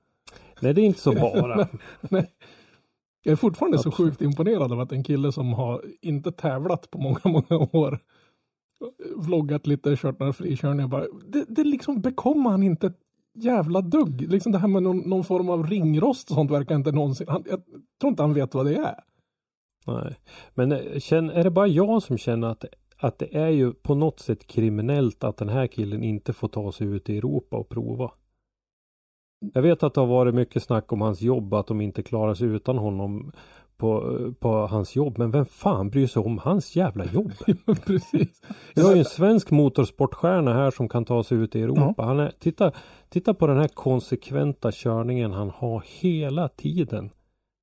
[0.61, 1.69] Nej, det är inte så bara.
[2.01, 2.31] Nej.
[3.23, 6.99] Jag är fortfarande så sjukt imponerad av att en kille som har inte tävlat på
[6.99, 7.99] många, många år
[9.17, 11.05] vloggat lite, kört några frikörningar bara.
[11.27, 12.93] Det, det liksom bekommer han inte
[13.45, 14.21] jävla dugg.
[14.31, 17.27] Liksom det här med någon, någon form av ringrost och sånt verkar inte någonsin.
[17.29, 17.61] Han, jag
[18.01, 18.95] tror inte han vet vad det är.
[19.87, 20.17] Nej.
[20.55, 22.65] Men eh, känn, är det bara jag som känner att,
[22.97, 26.73] att det är ju på något sätt kriminellt att den här killen inte får ta
[26.73, 28.11] sig ut i Europa och prova?
[29.55, 32.35] Jag vet att det har varit mycket snack om hans jobb, att de inte klarar
[32.35, 33.33] sig utan honom
[33.79, 35.19] på, på hans jobb.
[35.19, 37.33] Men vem fan bryr sig om hans jävla jobb?
[37.87, 38.43] Precis.
[38.75, 42.03] Vi har ju en svensk motorsportstjärna här som kan ta sig ut i Europa.
[42.03, 42.73] Han är, titta,
[43.09, 47.11] titta på den här konsekventa körningen han har hela tiden.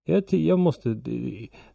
[0.08, 0.90] Jag, jag, måste,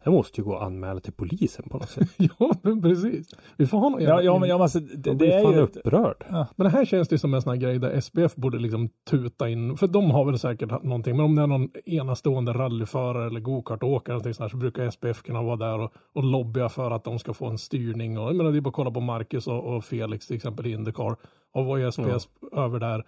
[0.03, 2.09] jag måste ju gå och anmäla till polisen på något sätt.
[2.17, 3.27] ja, men precis.
[3.57, 5.53] Vi får ha någon Ja, ja men jag måste, det, Jag det blir är fan
[5.53, 5.59] ju...
[5.59, 6.25] upprörd.
[6.29, 9.49] Men det här känns det som en sån här grej där SBF borde liksom tuta
[9.49, 13.39] in, för de har väl säkert någonting, men om det är någon enastående rallyförare eller
[13.39, 17.03] gokartåkare eller sånt här, så brukar SBF kunna vara där och, och lobbya för att
[17.03, 18.17] de ska få en styrning.
[18.19, 20.67] Och, jag menar, det är bara att kolla på Marcus och, och Felix till exempel
[20.67, 21.15] i Indycar.
[21.53, 23.05] Och var ju SBF över där.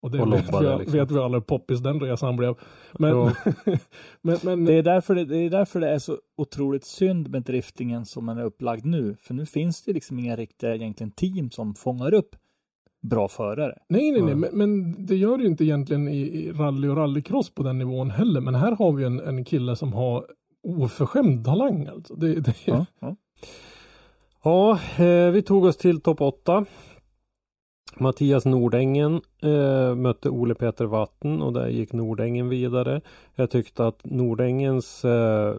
[0.00, 0.98] Och det Och vet, lobbade, vi, liksom.
[0.98, 2.54] vet vi alla hur poppis den resan blev.
[2.98, 3.32] Men, Ja.
[4.22, 7.42] men, men Det är, därför det, det är därför det är så otroligt synd med
[7.42, 9.16] driftingen som den är upplagd nu.
[9.20, 12.36] För nu finns det liksom inga riktiga egentligen team som fångar upp
[13.02, 13.78] bra förare.
[13.88, 14.36] Nej, nej, nej, Ja.
[14.36, 17.78] men, men det gör det ju inte egentligen i, i rally och rallycross på den
[17.78, 18.40] nivån heller.
[18.40, 20.26] Men här har vi en, en kille som har
[20.62, 22.14] oförskämd talang alltså.
[22.14, 23.16] Det, det, Ja, ja.
[24.44, 26.64] Ja, eh, vi tog oss till topp 8.
[28.00, 33.00] Mattias Nordängen eh, mötte Ole Peter Vatten och där gick Nordängen vidare.
[33.34, 35.54] Jag tyckte att Nordängens eh,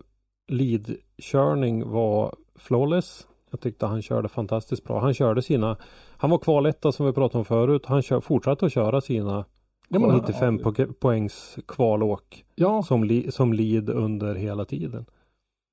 [0.47, 3.27] leadkörning var flawless.
[3.51, 4.99] Jag tyckte han körde fantastiskt bra.
[4.99, 5.77] Han körde sina,
[6.17, 7.85] han var kvaletta som vi pratade om förut.
[7.85, 9.45] Han kör, fortsatte att köra sina
[9.89, 15.05] Ja, men- 95 po- poängs kvalåk ja, som, li, som lead under hela tiden.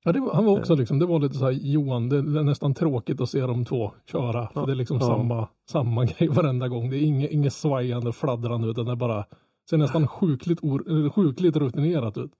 [0.03, 2.43] Ja det var, han var också liksom, det var lite så här Johan, det, är
[2.43, 4.47] nästan tråkigt att se de två köra.
[4.47, 4.65] För Ja.
[4.65, 5.05] det är liksom Ja.
[5.07, 6.89] samma, samma grej varenda gång.
[6.89, 9.25] Det är inget, inget svajande, fladdrande utan det är bara
[9.69, 12.31] ser nästan sjukligt, or, sjukligt rutinerat ut.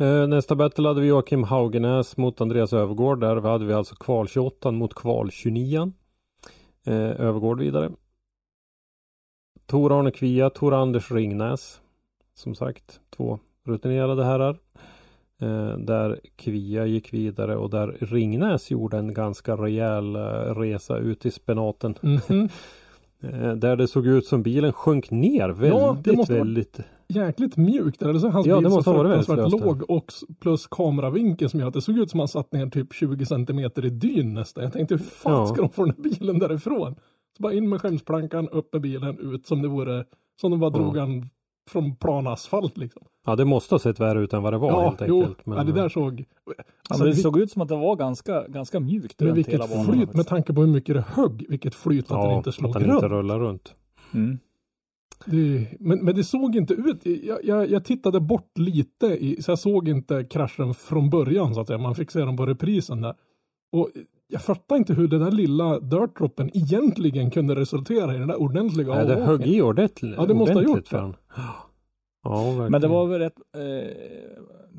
[0.00, 3.20] Eh, Nästa battle hade vi Joakim Haugenäs mot Andreas Övergård.
[3.20, 5.92] Där hade vi alltså kval 28 mot kval 29.
[6.86, 7.90] Eh, Övergård vidare.
[9.66, 11.80] Tor Arne Kvia, Tor Anders Ringnäs.
[12.34, 14.58] Som sagt, två rutinerade herrar.
[15.40, 20.20] Eh, där Kvia gick vidare och där Ringnäs gjorde en ganska rejäl eh,
[20.54, 21.94] resa ut i spenaten.
[23.22, 26.80] Eh, där det såg ut som bilen sjönk ner väldigt, det måste vara- väldigt.
[27.08, 28.02] Jäkligt mjukt.
[28.02, 30.04] Eller så hans Ja, bil det så måste väldigt fruktansvärt låg och
[30.40, 33.84] plus kameravinkeln som gör att det såg ut som han satt ner typ 20 centimeter
[33.84, 34.64] i dyn nästan.
[34.64, 35.46] Jag tänkte hur fan Ja.
[35.46, 36.94] ska de få den här bilen därifrån?
[37.36, 40.04] Så bara in med skämsplankan, upp med bilen, ut som det vore,
[40.40, 41.28] som de bara drog han
[41.70, 43.02] från plan asfalt liksom.
[43.26, 45.38] Ja, det måste ha sett värre ut än vad det var ja, helt jo, enkelt.
[45.44, 46.24] ja, det där såg...
[46.46, 46.52] Ja,
[46.88, 49.54] Alltså, men det vi- såg ut som att det var ganska, ganska mjukt men vilket
[49.54, 49.84] hela banan.
[49.84, 50.16] flyt, faktiskt.
[50.16, 52.74] med tanke på hur mycket det högg, vilket flyt att den Ja, inte slog att
[52.82, 53.02] den runt.
[53.02, 53.74] inte rullar runt.
[54.14, 54.38] Mm.
[55.24, 57.06] Det, men, men det såg inte ut.
[57.24, 61.60] Jag, jag, jag tittade bort lite i, så jag såg inte kraschen från början så
[61.60, 61.78] att säga.
[61.78, 63.14] Man fick se den på reprisen där.
[63.72, 63.88] Och
[64.28, 68.94] jag fattar inte hur den där lilla dirtdroppen egentligen kunde resultera i den där ordentliga
[68.94, 70.14] Nej, det högg i ordentligt.
[70.16, 71.12] Ja, det måste ha gjort det.
[71.36, 72.70] Ja, verkligen.
[72.72, 73.96] Men det var väl rätt, eh,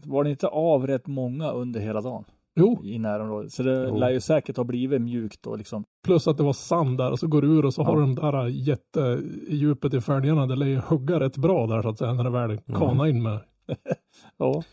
[0.03, 2.23] var det inte av rätt många under hela dagen
[2.55, 3.51] Jo, i närområdet?
[3.53, 3.97] Så det Jo.
[3.97, 5.83] lär ju säkert ha blivit mjukt och liksom.
[6.05, 7.85] plus att det var sand där och så går du ur och så Ja.
[7.85, 10.47] har du de där jättedjupet i fälgarna.
[10.47, 13.23] Det lär ju hugga rätt bra där så att säga när det väl kanar in
[13.23, 13.39] med.
[14.37, 14.63] Ja.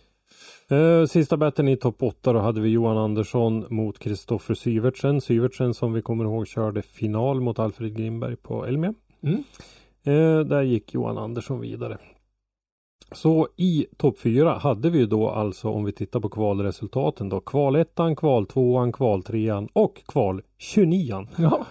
[0.76, 5.20] Eh, Sista batten i topp 8 då hade vi Johan Andersson mot Kristoffer Syvertsen.
[5.20, 8.94] Syvertsen som vi kommer ihåg körde final mot Alfred Grimberg på Elmia.
[9.22, 9.42] Mm.
[10.08, 11.98] Eh, där gick Johan Andersson vidare.
[13.12, 17.40] Så i topp 4 hade vi ju då alltså om vi tittar på kvalresultaten då
[17.40, 21.66] kvalettan, kval tvåan, kval trean och kval 29 Ja,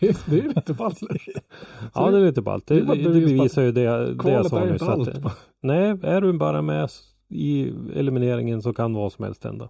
[0.00, 0.98] det, det är lite ballt.
[1.94, 2.66] Ja det är lite ballt.
[2.66, 4.82] Det, det är det, bevisar ju det, det jag sa är nyss.
[4.82, 5.38] att-.
[5.62, 6.90] Nej, är du bara med
[7.28, 9.68] i elimineringen så kan vad som helst hända.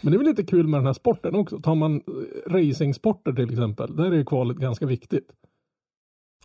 [0.00, 1.60] Men det är väl lite kul med den här sporten också.
[1.60, 5.26] Tar man eh, racingsporter till exempel, där är ju kvalet ganska viktigt.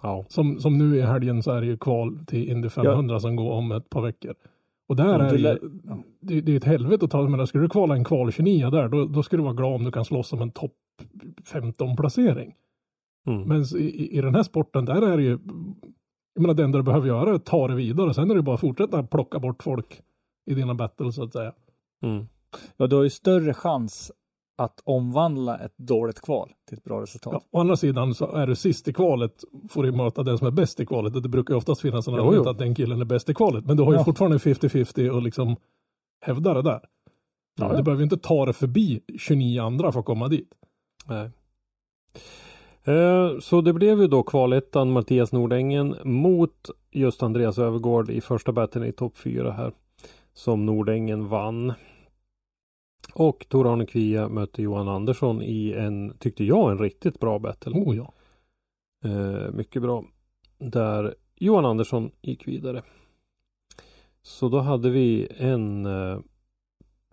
[0.01, 3.35] Ja, Som, som nu i helgen så är det ju kval till Indy 500 som
[3.35, 4.35] går om ett par veckor.
[4.87, 5.59] Och där Ja, är ju,
[6.19, 8.89] det, det är ett helvete att ta, men skulle du kvala en kval 29 där,
[8.89, 10.75] då, då ska du vara glad om du kan slåss om en topp
[11.45, 12.55] 15 placering.
[13.27, 13.41] mm.
[13.41, 15.39] Men i, i, i den här sporten, där är det ju,
[16.33, 18.41] jag menar det enda du behöver göra är att ta det vidare, sen är det
[18.41, 20.01] bara att fortsätta plocka bort folk
[20.45, 21.53] i dina battles så att säga.
[22.03, 22.27] Mm.
[22.77, 24.11] ja, du har ju större chans
[24.59, 27.33] att omvandla ett dåligt kval till ett bra resultat.
[27.33, 30.47] Ja, å andra sidan så är du sist i kvalet får du möta den som
[30.47, 33.01] är bäst i kvalet och det brukar ju oftast finnas en argument att den killen
[33.01, 33.65] är bäst i kvalet.
[33.65, 34.03] Men du har ju Ja.
[34.03, 35.55] fortfarande 50-50 och liksom
[36.21, 36.79] hävda det där.
[37.59, 40.49] Ja, Du behöver ju inte ta det förbi 29 andra för att komma dit.
[41.07, 41.29] Nej.
[42.83, 48.51] Eh, Så det blev ju då kvalettan Mattias Nordängen mot just Andreas Övergård i första
[48.51, 49.71] battlen i topp 4 här.
[50.33, 51.73] Som Nordängen vann.
[53.13, 57.71] Och Tor-Arne Kvia mötte Johan Andersson i en, tyckte jag, en riktigt bra battle.
[57.71, 58.13] Oh ja.
[59.03, 60.05] Eh, mycket bra.
[60.57, 62.81] Där Johan Andersson gick vidare.
[64.21, 66.19] Så då hade vi en eh,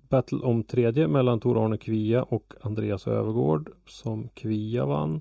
[0.09, 5.20] battle om tredje mellan Tor-Arne Kvia och Andreas Övergård som Kvia vann.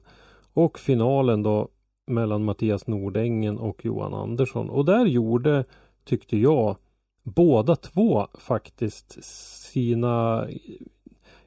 [0.54, 1.68] Och finalen då
[2.08, 4.70] mellan Mattias Nordängen och Johan Andersson.
[4.70, 5.66] Och där gjorde,
[6.04, 6.76] tyckte jag,
[7.24, 10.48] båda två faktiskt sina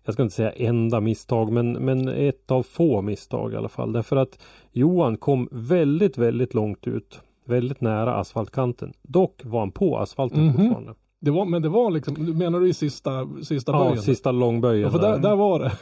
[0.04, 3.92] jag ska inte säga enda misstag men, men ett av få misstag i alla fall.
[3.92, 4.38] Därför att
[4.72, 7.20] Johan kom väldigt, väldigt långt ut.
[7.44, 8.92] Väldigt nära asfaltkanten.
[9.02, 10.52] Dock var han på asfalten Mhm.
[10.56, 10.94] fortfarande.
[11.20, 14.02] Det var, men det var liksom, menar du i sista, sista Ja, böjen?
[14.02, 14.82] sista långböjen.
[14.82, 15.72] Ja, för där, där var det.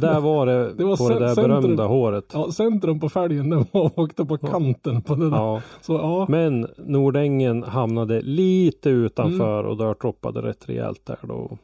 [0.00, 1.62] där var det, Det var på det där centrum.
[1.62, 2.30] berömda håret.
[2.34, 5.36] Ja, centrum på fälgen, den var, åkte på kanten på det där.
[5.36, 9.70] Ja, Så ja, men Nordängen hamnade lite utanför Mm.
[9.70, 11.58] och dörtroppade rätt rejält där då.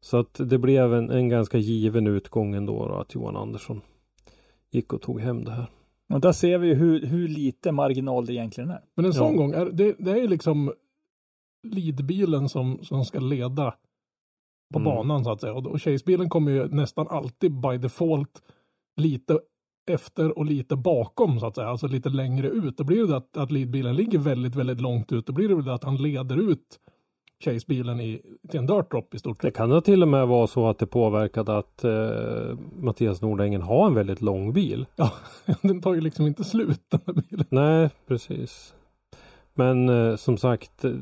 [0.00, 3.80] Så att det blev en, en ganska given utgång ändå då, att Johan Andersson
[4.72, 5.66] gick och tog hem det här.
[6.14, 8.80] Och där ser vi hur, hur lite marginal det egentligen är.
[8.96, 9.38] men en sån Ja.
[9.38, 10.72] gång, är, det, det är ju liksom
[11.62, 13.74] leadbilen som, som ska leda
[14.72, 14.84] på Mm.
[14.94, 15.54] banan så att säga.
[15.54, 18.42] Och, och chasebilen kommer ju nästan alltid by default
[18.96, 19.38] lite
[19.90, 22.76] efter och lite bakom så att säga, alltså lite längre ut.
[22.76, 25.26] Då blir det att, att leadbilen ligger väldigt, väldigt långt ut.
[25.26, 26.80] Då blir det väl att han leder ut
[27.44, 29.56] chasebilen i, till en dirt drop i stort Det sett.
[29.56, 33.86] kan det till och med vara så att det påverkade att eh, Mattias Nordängen har
[33.86, 34.86] en väldigt lång bil.
[34.96, 35.12] Ja,
[35.62, 37.46] den tar ju liksom inte slut den här bilen.
[37.50, 38.74] Nej, precis.
[39.54, 40.92] Men eh, som sagt eh,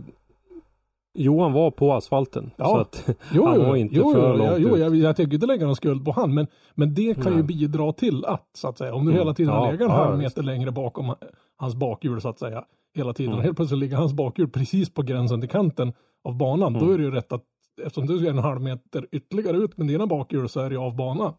[1.23, 2.51] Johan var på asfalten.
[2.57, 2.65] Ja.
[2.65, 4.81] Så att Jo, Han var inte jo, för jo, långt jo, ut.
[4.81, 7.43] jag, jag tänker inte lägga någon skuld på han, men, men det kan ju Nej.
[7.43, 9.19] bidra till att, så att säga, om du Mm.
[9.21, 11.15] hela tiden Ja, har legat en halv meter längre bakom
[11.57, 13.39] hans bakhjul, så att säga, hela tiden, Mm.
[13.39, 15.93] och helt plötsligt ligger hans bakhjul precis på gränsen till kanten
[16.25, 16.93] av banan, då Mm.
[16.95, 17.45] är det ju rätt att,
[17.83, 20.81] eftersom du är en halv meter ytterligare ut med dina bakhjul, så är det ju
[20.81, 21.33] av banan.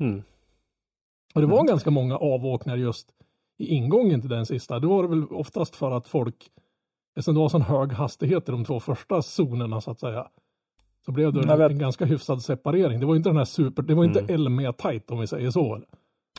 [0.00, 0.22] mm,
[1.34, 3.08] Och det var ganska många avåkningar just
[3.58, 4.78] i ingången till den sista.
[4.78, 6.36] Då var det väl oftast för att folk,
[7.20, 10.28] eftersom det var sån hög hastighet i de två första zonerna så att säga,
[11.04, 11.70] så blev det vet.
[11.70, 13.00] en ganska hyfsad separering.
[13.00, 14.34] Det var inte den här super, det var inte Mm.
[14.34, 15.82] Elmia tight om vi säger så.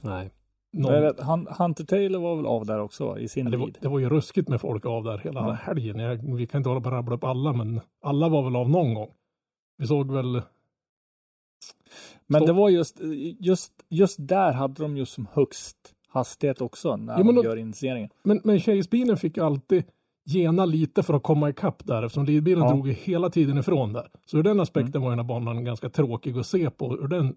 [0.02, 0.32] nej.
[0.74, 3.88] Någon, vet, han, Hunter Taylor var väl av där också i sin det, var, det
[3.88, 5.52] var ju ruskigt med folk av där hela Ja.
[5.52, 6.00] helgen.
[6.00, 8.70] Jag, vi kan inte hålla på och rabbla upp alla, men alla var väl av
[8.70, 9.10] någon gång.
[9.78, 10.42] Vi såg väl,
[12.28, 13.00] Men det var just,
[13.40, 17.58] just, just där hade de ju som högst hastighet också när men de då- gör
[17.58, 18.10] initieringen.
[18.24, 19.84] men, men Chase-bilen fick alltid
[20.26, 22.70] gena lite för att komma ikapp där eftersom leadbilen Ja.
[22.72, 24.10] drog ju hela tiden ifrån där.
[24.26, 27.36] Så ur den aspekten var den här banan ganska tråkig att se på ur den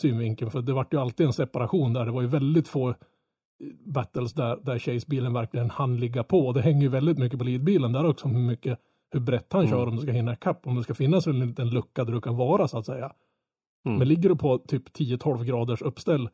[0.00, 2.04] synvinkeln för det vart ju alltid en separation där.
[2.04, 2.94] Det var ju väldigt få eh,
[3.86, 6.52] battles där, där Chase-bilen verkligen hann ligga på.
[6.52, 8.78] Det hänger ju väldigt mycket på leadbilen där också hur mycket
[9.10, 11.70] hur brett han kör om du ska hinna ikapp, om det ska finnas en liten
[11.70, 13.12] lucka där du kan vara så att säga.
[13.86, 13.98] Mm.
[13.98, 16.28] Men ligger du på typ 10-12 graders uppställ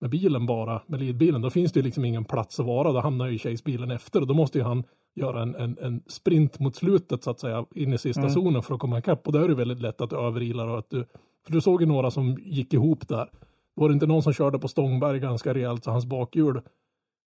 [0.00, 2.92] med bilen bara, med leadbilen, då finns det ju liksom ingen plats att vara.
[2.92, 4.84] Då hamnar ju Chase-bilen efter och då måste ju han
[5.18, 8.32] göra en, en, en sprint mot slutet så att säga, in i sista Mm.
[8.32, 9.26] zonen för att komma ikapp.
[9.26, 11.04] Och då är det väldigt lätt att du överilar och att du,
[11.46, 13.30] för du såg ju några som gick ihop där.
[13.74, 16.60] Var det inte någon som körde på Stångberg ganska rejält så hans bakhjul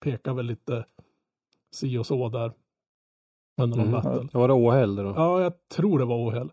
[0.04, 0.86] pekar väl lite
[1.76, 2.52] si och så där.
[3.62, 4.02] Under någon Mm.
[4.02, 4.30] battle.
[4.40, 5.04] Var det Åhäll då?
[5.16, 6.52] Ja, jag tror det var ohäll.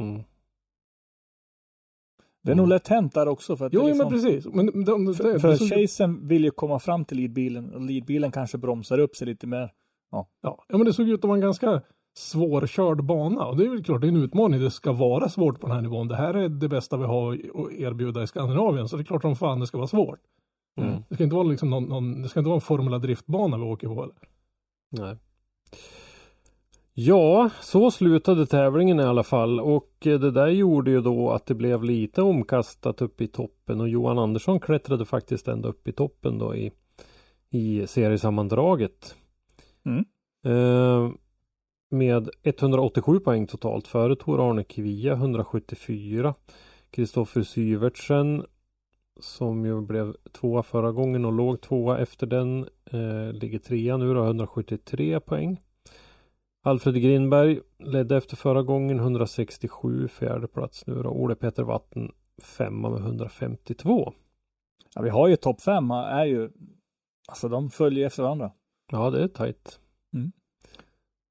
[0.00, 0.22] Mm.
[2.42, 3.56] Det är nog lätt hänt där också.
[3.56, 4.46] För att Jo, är men liksom, precis.
[4.54, 8.58] Men, de, de, För, för chasen vill ju komma fram till leadbilen och leadbilen kanske
[8.58, 9.72] bromsar upp sig lite mer.
[10.10, 11.82] Ja, ja, men det såg ut att vara en ganska
[12.14, 14.60] svårkörd bana och det är väl klart det är en utmaning.
[14.60, 16.08] Det ska vara svårt på den här nivån.
[16.08, 19.22] Det här är det bästa vi har att erbjuda i Skandinavien så det är klart
[19.22, 20.20] som fan det ska vara svårt.
[20.80, 21.02] Mm.
[21.08, 23.62] Det ska inte vara liksom någon, någon det ska inte vara en Formula driftbana vi
[23.62, 24.02] åker på.
[24.02, 24.16] Eller?
[24.90, 25.16] Nej.
[26.98, 31.54] Ja, så slutade tävlingen i alla fall och det där gjorde ju då att det
[31.54, 36.38] blev lite omkastat upp i toppen och Johan Andersson klättrade faktiskt ända upp i toppen
[36.38, 36.72] då i,
[37.50, 39.14] i seriesammandraget.
[39.86, 40.04] Mm.
[40.44, 41.12] Eh,
[41.90, 46.34] med 187 poäng totalt före Tor Arne Kvia 174.
[46.90, 48.44] Kristoffer Syvertsen
[49.20, 54.14] som ju blev tvåa förra gången och låg tvåa efter den eh, ligger trea nu
[54.14, 55.60] då 173 poäng.
[56.62, 61.08] Alfred Grinberg ledde efter förra gången 167 fjärde plats nu då.
[61.08, 64.12] Ole Peter Watten femma med 152.
[64.94, 66.50] Ja, vi har ju topp fem, är ju,
[67.28, 68.52] alltså de följer efter varandra.
[68.92, 69.80] Ja, det är tajt.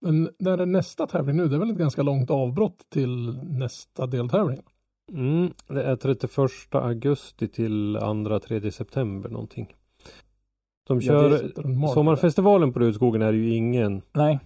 [0.02, 1.48] Men när är nästa tävling nu?
[1.48, 4.62] Det är väl ett ganska långt avbrott till nästa deltävling?
[5.14, 9.76] Mm, det är 31 augusti till 2-3 september någonting.
[10.88, 14.40] De Ja, kör, mark sommarfestivalen på Rudskogen är ju ingen, Nej,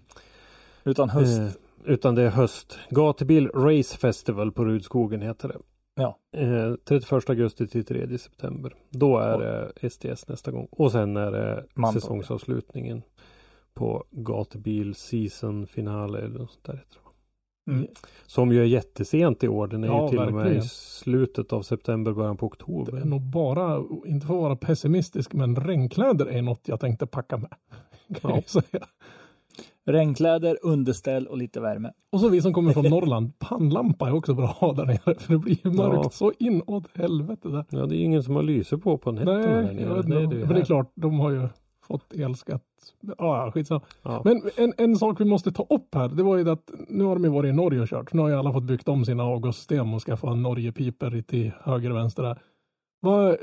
[0.83, 1.39] utan höst.
[1.39, 2.79] eh, utan det är höst.
[2.89, 5.57] Gatubil Race Festival på Rudskogen heter det.
[5.99, 6.17] Ja.
[6.37, 8.73] Eh, 31 augusti till 3 september.
[8.89, 10.67] Då är det STS nästa gång.
[10.71, 12.01] Och sen är det Mantorp.
[12.03, 13.01] säsongsavslutningen
[13.73, 16.93] på Gatubil Season Finale eller något sånt där heter
[17.65, 17.71] det.
[17.71, 17.87] Mm.
[18.25, 19.67] Som ju är jättesent i år.
[19.67, 20.63] Den är Ja, ju till och med i verkligen.
[20.69, 22.91] slutet av september, början på oktober.
[22.91, 27.07] Det är nog bara, inte för att vara pessimistisk, men regnkläder är något jag tänkte
[27.07, 27.53] packa med.
[28.21, 28.35] Kan Ja.
[28.35, 28.85] jag säga.
[29.89, 31.91] Regnkläder, underställ och lite värme.
[32.11, 35.15] Och så vi som kommer från Norrland, pannlampa är också bra att ha där nere,
[35.19, 36.09] för det blir ju mörkt Ja.
[36.09, 37.65] så inåt helvete där.
[37.69, 39.85] Ja, det är ingen som har lyse på på nätterna här Nej, nere.
[39.87, 40.61] jag vet Det är men det är här.
[40.65, 41.47] klart, de har ju
[41.87, 42.63] fått elskatt.
[43.01, 43.81] Ja, ja, skitsamma.
[44.03, 44.21] Ja.
[44.25, 47.15] Men en, en sak vi måste ta upp här, det var ju att nu har
[47.15, 48.13] de ju varit i Norge och kört.
[48.13, 51.97] Nu har ju alla fått byggt om sina avgassystem och skaffa Norgepiper till höger och
[51.97, 52.37] vänster där.
[53.01, 53.37] Vad,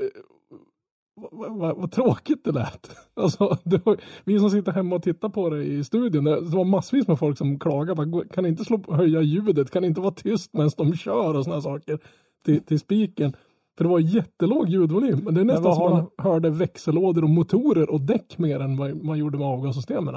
[1.31, 2.89] vad, vad, vad tråkigt det lät.
[3.13, 6.63] Alltså, det var, vi som sitter hemma och tittar på det i studion, det var
[6.65, 7.95] massvis med folk som klagade.
[7.95, 9.71] Bara, "Gå- Kan inte slå, höja ljudet?
[9.71, 11.99] Kan inte vara tyst medan de kör och sådana saker
[12.45, 13.33] till, till spiken?
[13.77, 15.19] För det var jättelåg ljudvolym.
[15.23, 18.59] Men det är nästan vad som har man hörde växellådor och motorer och däck mer
[18.59, 20.15] än vad man gjorde med avgassystemen.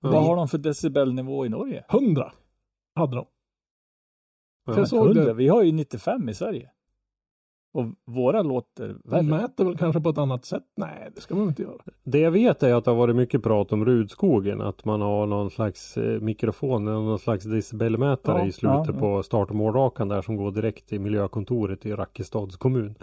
[0.00, 1.84] Vad har de för decibelnivå i Norge?
[1.90, 2.32] 100
[2.94, 3.26] hade de.
[4.66, 4.72] Ja.
[4.72, 5.24] För jag såg 100?
[5.24, 5.34] det.
[5.34, 6.70] Vi har ju 95 i Sverige.
[7.76, 9.22] Och våra låter De värre.
[9.22, 10.62] mäter väl kanske på ett annat sätt?
[10.76, 11.78] Nej, det ska man inte göra.
[12.04, 14.60] Det jag vet är att det har varit mycket prat om Rudskogen.
[14.60, 19.00] Att man har någon slags eh, mikrofon, någon slags decibelmätare Ja, i slutet ja, ja.
[19.00, 22.94] på start och målrakan där som går direkt till miljökontoret i Rackestads kommun.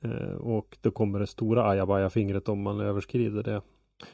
[0.00, 3.60] Eh, och då kommer det stora ajabaja-fingret om man överskrider det.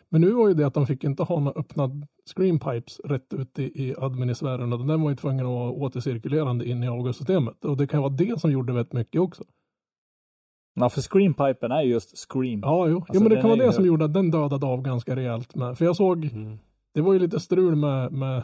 [0.09, 1.90] Men nu var ju det att de fick inte ha några öppna
[2.37, 4.72] screenpipes rätt ute i adminisfären.
[4.72, 7.64] Och den var ju tvungen att vara återcirkulerande in i avgassystemet.
[7.64, 9.44] Och det kan vara det som gjorde väldigt mycket också.
[10.79, 12.61] Ja, för screenpipen är just scream.
[12.61, 12.97] Ja, jo.
[12.97, 15.17] Alltså, jo men det kan vara ju det som gjorde att den dödade av ganska
[15.17, 15.79] rejält med.
[15.79, 16.59] För jag såg, Mm.
[16.95, 18.43] det var ju lite strul med, med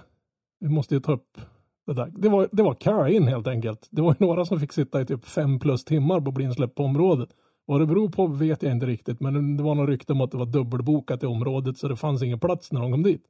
[0.61, 1.39] vi måste ju ta upp
[1.87, 2.13] det där.
[2.17, 3.89] Det var, det var carry in helt enkelt.
[3.91, 6.85] Det var ju några som fick sitta i typ fem plus timmar på blinsläpp på
[6.85, 7.29] området.
[7.67, 10.31] Vad det beror på vet jag inte riktigt, men det var något rykte om att
[10.31, 13.23] det var dubbelbokat i området så det fanns ingen plats när de kom dit.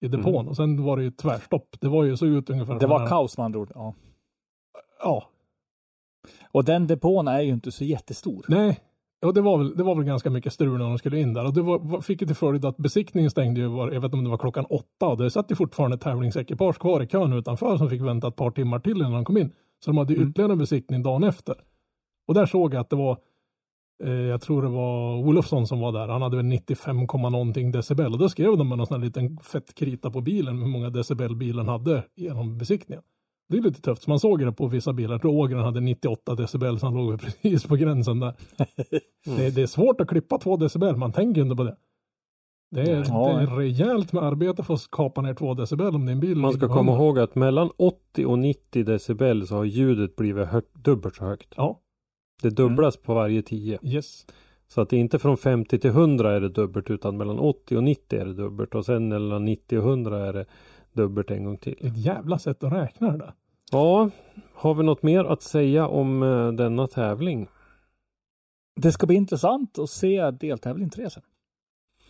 [0.00, 1.68] I depån och sen var det ju tvärstopp.
[1.80, 2.78] Det var ju så ut ungefär.
[2.78, 3.70] Det var här- kaos med andra ord.
[3.74, 3.94] Ja.
[5.02, 5.28] Ja,
[6.52, 8.44] Och den depån är ju inte så jättestor.
[8.48, 8.80] nej.
[9.20, 11.44] Ja, det var, väl, det var väl ganska mycket strul när de skulle in där.
[11.46, 14.16] Och det var, fick ju till följd att besiktningen stängde ju, var, jag vet inte
[14.16, 15.06] om det var klockan åtta.
[15.06, 18.50] Och det satt ju fortfarande tävlingsekipage kvar i kön utanför som fick vänta ett par
[18.50, 19.52] timmar till innan de kom in.
[19.84, 20.28] Så de hade Mm.
[20.30, 21.54] ytterligare en besiktning dagen efter.
[22.28, 23.18] Och där såg jag att det var,
[24.04, 26.08] eh, jag tror det var Olofsson som var där.
[26.08, 28.12] Han hade väl 95, komma någonting decibel.
[28.12, 30.90] Och då skrev de med någon sån här liten fett krita på bilen hur många
[30.90, 33.02] decibel bilen hade genom besiktningen.
[33.48, 35.26] Det är lite tufft, man såg det på vissa bilar.
[35.26, 38.34] Ågren hade 98 decibel, så han låg precis på gränsen där.
[39.36, 41.76] Det, det är svårt att klippa två decibel, man tänker inte på det.
[42.70, 43.32] Det är, Ja.
[43.38, 46.52] det är rejält med arbete för att kapa ner två decibel om din bil Man
[46.52, 47.04] ska komma 100.
[47.04, 51.54] ihåg att mellan 80 och 90 decibel så har ljudet blivit högt, dubbelt så högt.
[51.56, 51.80] Ja,
[52.42, 53.78] Det dubblas på varje 10.
[53.82, 54.26] yes.
[54.70, 57.76] Så att det är inte från 50 till 100 är det dubbelt utan mellan 80
[57.76, 60.46] och 90 är det dubbelt och sen mellan 90 och 100 är det
[60.98, 61.76] dubbelt en gång till.
[61.80, 63.34] Ett jävla sätt att räkna det där.
[63.70, 64.10] Ja,
[64.54, 67.48] har vi något mer att säga om eh, denna tävling?
[68.76, 71.22] Det ska bli intressant att se deltävling 3 sen.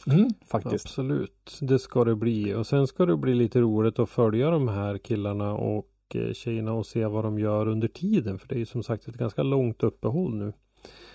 [0.07, 0.29] Mm.
[0.47, 0.87] Faktiskt.
[0.87, 2.55] Absolut, det ska det bli.
[2.55, 6.73] Och sen ska det bli lite roligt att följa de här killarna och eh, tjejerna
[6.73, 8.39] och se vad de gör under tiden.
[8.39, 10.53] För det är ju som sagt ett ganska långt uppehåll nu.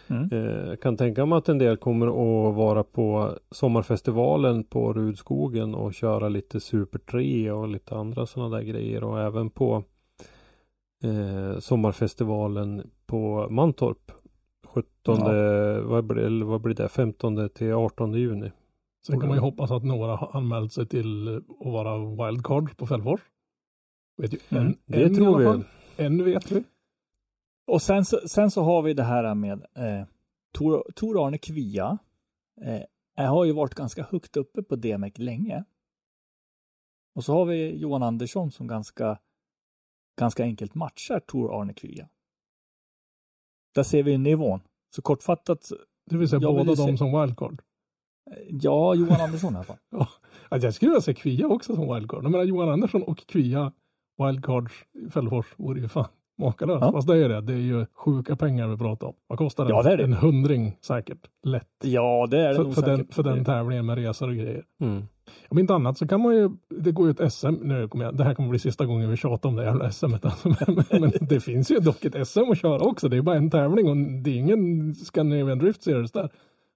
[0.08, 0.30] Mm.
[0.32, 5.76] Eh, Jag kan tänka mig att en del kommer att vara på sommarfestivalen på Rudskogen
[5.76, 9.84] och köra lite Super 3 och lite andra sådana där grejer och även på
[11.04, 14.12] eh, sommarfestivalen på Mantorp
[14.68, 15.20] 17,
[15.89, 18.52] vad, blir, eller vad blir det, 15 till 18 juni.
[19.08, 22.88] Sen kan man ju hoppas att några har anmält sig till att vara wildcard på
[22.88, 23.20] Fällfors.
[24.18, 25.63] Vet ju, Mm, Det en tror vi.
[26.06, 26.63] En vet vi.
[27.65, 30.06] Och sen så, sen så har vi det här med eh,
[30.54, 31.97] Tor, Tor Arne Kvia.
[32.62, 35.64] Eh, har ju varit ganska högt uppe på DMEC länge.
[37.16, 39.20] Och så har vi Johan Andersson som ganska,
[40.20, 42.09] ganska enkelt matchar Tor Arne Kvia.
[43.76, 44.59] Där ser vi nivån.
[44.95, 45.72] Så kortfattat,
[46.09, 47.61] Det vill säga vill båda de se- som wildcard.
[48.49, 49.78] ja, Johan Andersson i alla fall.
[49.89, 50.07] Ja,
[50.49, 52.24] alltså jag skulle vilja se Kvia också som wildcard.
[52.24, 53.72] Jag menar Johan Andersson och Kvia
[54.18, 56.07] wildcards i Fällfors vore ju fan
[56.38, 56.81] Makalöst.
[56.81, 56.91] Ja.
[56.91, 57.41] Fast det är det.
[57.41, 59.13] Det är ju sjuka pengar vi pratar om.
[59.27, 59.71] Vad kostar det?
[59.71, 60.03] Ja, det är det.
[60.03, 61.19] En hundring säkert.
[61.43, 61.67] Lätt.
[61.84, 63.13] Ja, det är det För, nog för, den, säkert.
[63.13, 64.63] för den tävlingen med resor och grejer.
[64.81, 65.03] Mm.
[65.49, 68.17] Om inte annat så kan man ju, det går ju ett SM, nu kommer jag,
[68.17, 70.05] det här kommer bli sista gången vi tjatar om det jävla SM.
[70.23, 73.09] Alltså, men, men det finns ju dock ett SM att köra också.
[73.09, 76.25] Det är bara en tävling och det är ingen Scandinavian Drift Series där.
[76.25, 76.29] Å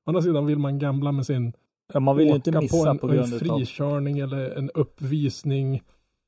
[0.06, 1.54] andra sidan vill man gambla med sin
[1.94, 3.40] Ja, man vill ju inte åka missa på en, på, en grund av...
[3.40, 5.82] frikörning eller en uppvisning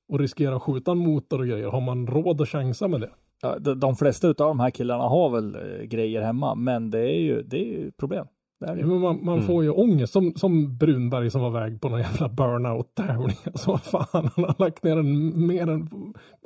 [0.10, 1.68] och riskera att skjuta en motor och grejer.
[1.68, 3.10] Har man råd att chansa med det?
[3.42, 7.00] Ja, de, de flesta av de här killarna har väl eh, grejer hemma, men det
[7.00, 8.26] är ju, det är ju problem.
[8.60, 8.86] Det är det.
[8.86, 9.48] Men man man Mm.
[9.48, 13.38] får ju ångest som, som Brunberg som var väg på någon jävla burnout-tävling.
[13.46, 14.06] Alltså vad fan,
[14.36, 15.90] han har lagt ner en mer än,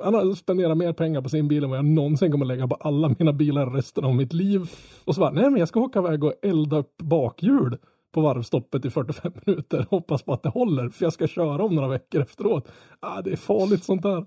[0.02, 2.74] han har spenderat mer pengar på sin bil än vad jag någonsin kommer lägga på
[2.74, 4.60] alla mina bilar resten av mitt liv.
[5.04, 7.76] Och så bara, nej men jag ska åka iväg och elda upp bakhjul
[8.14, 9.86] på varvstoppet i 45 minuter.
[9.90, 12.68] Hoppas på att det håller, för jag ska köra om några veckor efteråt.
[13.00, 14.26] Ah, det är farligt sånt där.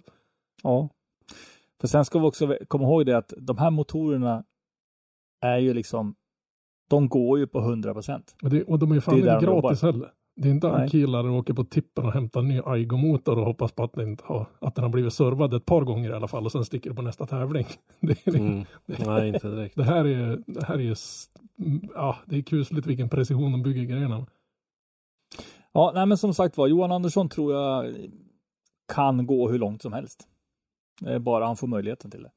[0.63, 0.89] Ja.
[1.81, 4.43] För sen ska vi också komma ihåg det att de här motorerna
[5.41, 6.15] är ju liksom,
[6.89, 8.35] de går ju på 100 procent.
[8.67, 10.09] Och, de är ju fan inte gratis heller.
[10.39, 10.89] Det är inte Nej.
[10.89, 14.07] killar som åker på tippen och hämtar en ny Aigo-motor och hoppas på att den,
[14.09, 16.65] inte har, att den har blivit servad ett par gånger i alla fall och sen
[16.65, 17.65] sticker det på nästa tävling.
[17.99, 18.65] Det, är, Mm.
[18.85, 19.75] Nej, inte direkt.
[19.75, 20.97] det här är, det här är,
[21.95, 24.25] ja, det är kusligt vilken precision de bygger grejerna.
[25.71, 27.95] Ja, nej men som sagt var, Johan Andersson tror jag
[28.93, 30.27] kan gå hur långt som helst.
[31.01, 32.31] Det bara han får möjligheten till det.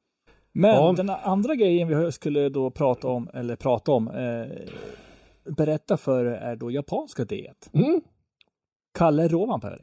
[0.52, 0.92] Men Ja.
[0.96, 4.46] den andra grejen vi skulle då prata om, eller prata om, eh,
[5.44, 7.54] berätta för er är då japanska D1.
[7.72, 8.00] Mm.
[8.94, 9.78] Kalle Rovanperä.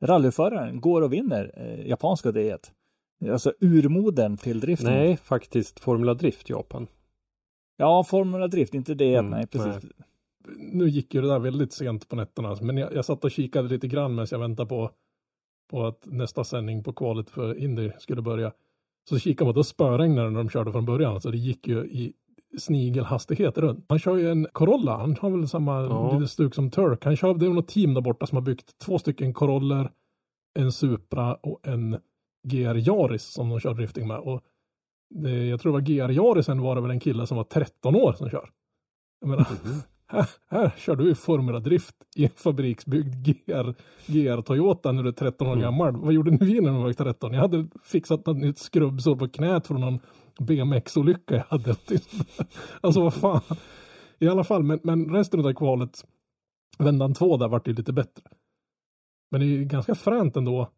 [0.00, 2.70] Rallyföraren går och vinner eh, japanska D1.
[3.30, 4.92] Alltså urmodern till driften.
[4.92, 6.86] Nej, faktiskt Formula Drift Japan.
[7.76, 9.18] Ja, Formula Drift, inte D1.
[9.18, 9.90] Mm, nej, precis.
[10.58, 13.68] Nu gick ju det där väldigt sent på nätterna, men jag, jag satt och kikade
[13.68, 14.90] lite grann medan jag väntade på,
[15.70, 18.52] på att nästa sändning på kvalet för Indy skulle börja.
[19.08, 21.84] Så kikade man, då spöregnade det när de körde från början, så det gick ju
[21.84, 22.12] i
[22.58, 23.84] snigelhastighet runt.
[23.88, 26.12] Han kör ju en Corolla, han har väl samma Ja.
[26.18, 27.04] lite stuk som Turk.
[27.04, 29.90] Han kör, det är något team där borta som har byggt två stycken Coroller,
[30.58, 31.96] en Supra och en
[32.48, 34.18] GR Yaris som de kör drifting med.
[34.18, 34.42] Och
[35.14, 37.94] det, jag tror det var GR Yarisen var det väl en kille som var 13
[37.96, 38.48] år som kör.
[39.20, 39.46] Jag menar,
[40.06, 43.74] här, här kör du Formula Drift i en fabriksbyggd GR,
[44.06, 45.62] GR Toyota när du är 13 år Mm.
[45.62, 45.96] gammal.
[45.96, 47.32] Vad gjorde ni när du var 13?
[47.34, 49.98] Jag hade fixat något nytt skrubbsår på knät från någon
[50.40, 51.76] BMX-olycka jag hade.
[52.80, 53.40] alltså vad fan.
[54.18, 56.04] I alla fall, men, men resten av kvalet,
[56.78, 58.24] vändan två där vart det lite bättre.
[59.30, 60.70] Men det är ju ganska fränt ändå.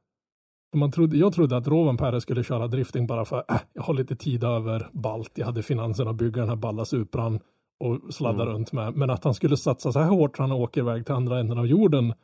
[0.74, 4.16] Man trodde, jag trodde att Rovanperä skulle köra drifting bara för äh, jag har lite
[4.16, 5.32] tid över balt.
[5.34, 7.40] Jag hade finanserna att bygga den här balla Supran
[7.80, 8.54] och sladda Mm.
[8.54, 8.96] runt med.
[8.96, 11.58] Men att han skulle satsa så här hårt så han åker iväg till andra änden
[11.58, 12.14] av jorden.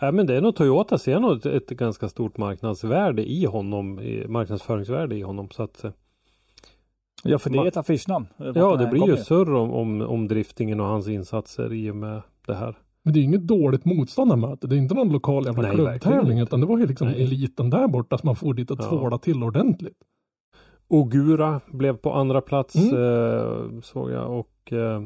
[0.00, 4.00] Nej, men det är nog Toyota ser nog ett, ett ganska stort marknadsvärde i honom,
[4.28, 5.50] marknadsföringsvärde i honom.
[5.50, 5.90] Så att, eh,
[7.22, 8.26] Ja, för det är ett affischnamn.
[8.54, 12.22] ja, det blir ju surr om, om, om driftingen och hans insatser i och med
[12.46, 12.78] det här.
[13.02, 14.66] Men det är inget dåligt motståndarmöte.
[14.66, 17.22] Det är inte någon lokal jävla Nej, klubbtävling utan det var ju liksom Nej.
[17.22, 18.88] eliten där borta som man får dit och Ja.
[18.88, 19.98] tvåla till ordentligt.
[20.88, 22.94] Ogura blev på andra plats Mm.
[22.94, 25.02] eh, såg jag och eh,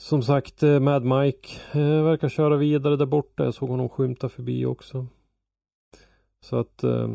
[0.00, 3.44] som sagt eh, Mad Mike eh, verkar köra vidare där borta.
[3.44, 5.06] Jag såg honom skymta förbi också.
[6.44, 7.08] Så att eh,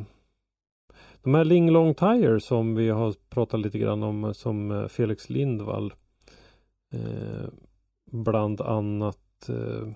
[1.25, 5.29] de här Ling Long Tire som vi har pratat lite grann om som eh, Felix
[5.29, 5.93] Lindvall
[6.93, 7.49] eh,
[8.11, 9.87] bland annat eh,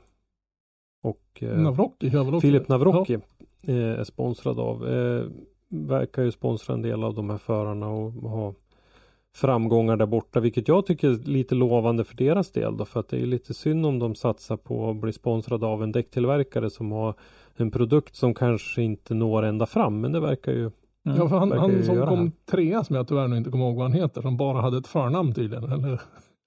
[1.03, 2.11] och eh, Navrocki?
[2.41, 3.13] Filip Navrocki
[3.63, 4.87] eh, är sponsrad av.
[4.87, 5.25] Eh,
[5.69, 8.53] verkar ju sponsra en del av de här förarna och ha
[9.35, 13.09] framgångar där borta, vilket jag tycker är lite lovande för deras del då, för att
[13.09, 16.91] det är lite synd om de satsar på att bli sponsrade av en däcktillverkare som
[16.91, 17.13] har
[17.55, 20.71] en produkt som kanske inte når ända fram, men det verkar ju
[21.03, 23.83] Ja, för han, han som kom trea som jag tyvärr nu inte kommer ihåg vad
[23.85, 25.71] han heter, som bara hade ett förnamn tydligen.
[25.71, 26.01] Eller,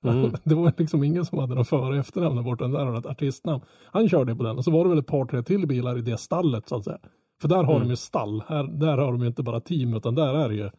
[0.04, 0.32] Mm.
[0.44, 2.98] det var liksom ingen som hade någon före och efternamn där borta, den där har
[2.98, 3.62] ett artistnamn.
[3.92, 6.00] Han körde på den och så var det väl ett par, tre till bilar i
[6.00, 6.98] det stallet så att säga.
[7.40, 7.80] För där har Mm.
[7.82, 10.54] de ju stall, här, där har de ju inte bara team utan där är det
[10.54, 10.70] ju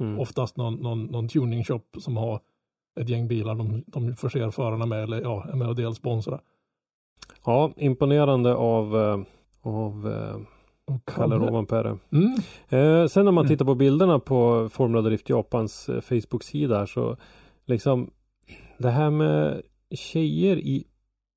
[0.00, 0.18] Mm.
[0.20, 2.40] oftast någon, någon, någon tuning shop som har
[3.00, 6.40] ett gäng bilar de, de förser förarna med eller ja, är med och delsponsrar.
[7.44, 9.18] Ja, imponerande av, eh,
[9.62, 10.36] av eh,
[11.04, 11.98] Kalle Rovanperä.
[12.12, 12.32] Mm.
[12.68, 13.48] Eh, sen när man Mm.
[13.48, 17.16] tittar på bilderna på Formula Drift Japans eh, Facebook-sida här så
[17.64, 18.10] liksom
[18.78, 20.84] det här med tjejer i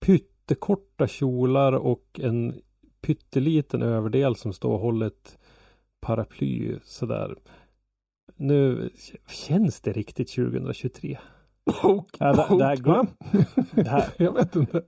[0.05, 2.55] pyttekorta kjolar och en
[3.01, 5.37] pytteliten överdel som står och håller ett
[6.01, 7.35] paraply sådär.
[8.35, 8.89] Nu
[9.29, 11.17] känns det riktigt 2023.
[11.83, 13.07] Och, Ja, det- det här- va?
[13.71, 14.81] Det här, Jag vet inte.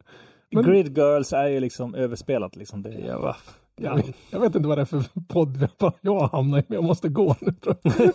[0.51, 2.81] Men- Grid Girls är ju liksom överspelat liksom.
[2.81, 3.35] Det, Ja, va?
[3.75, 3.99] Ja,
[4.29, 5.67] jag vet inte vad det är för podd
[6.01, 8.13] jag har hamnat i, men jag måste gå nu tror jag.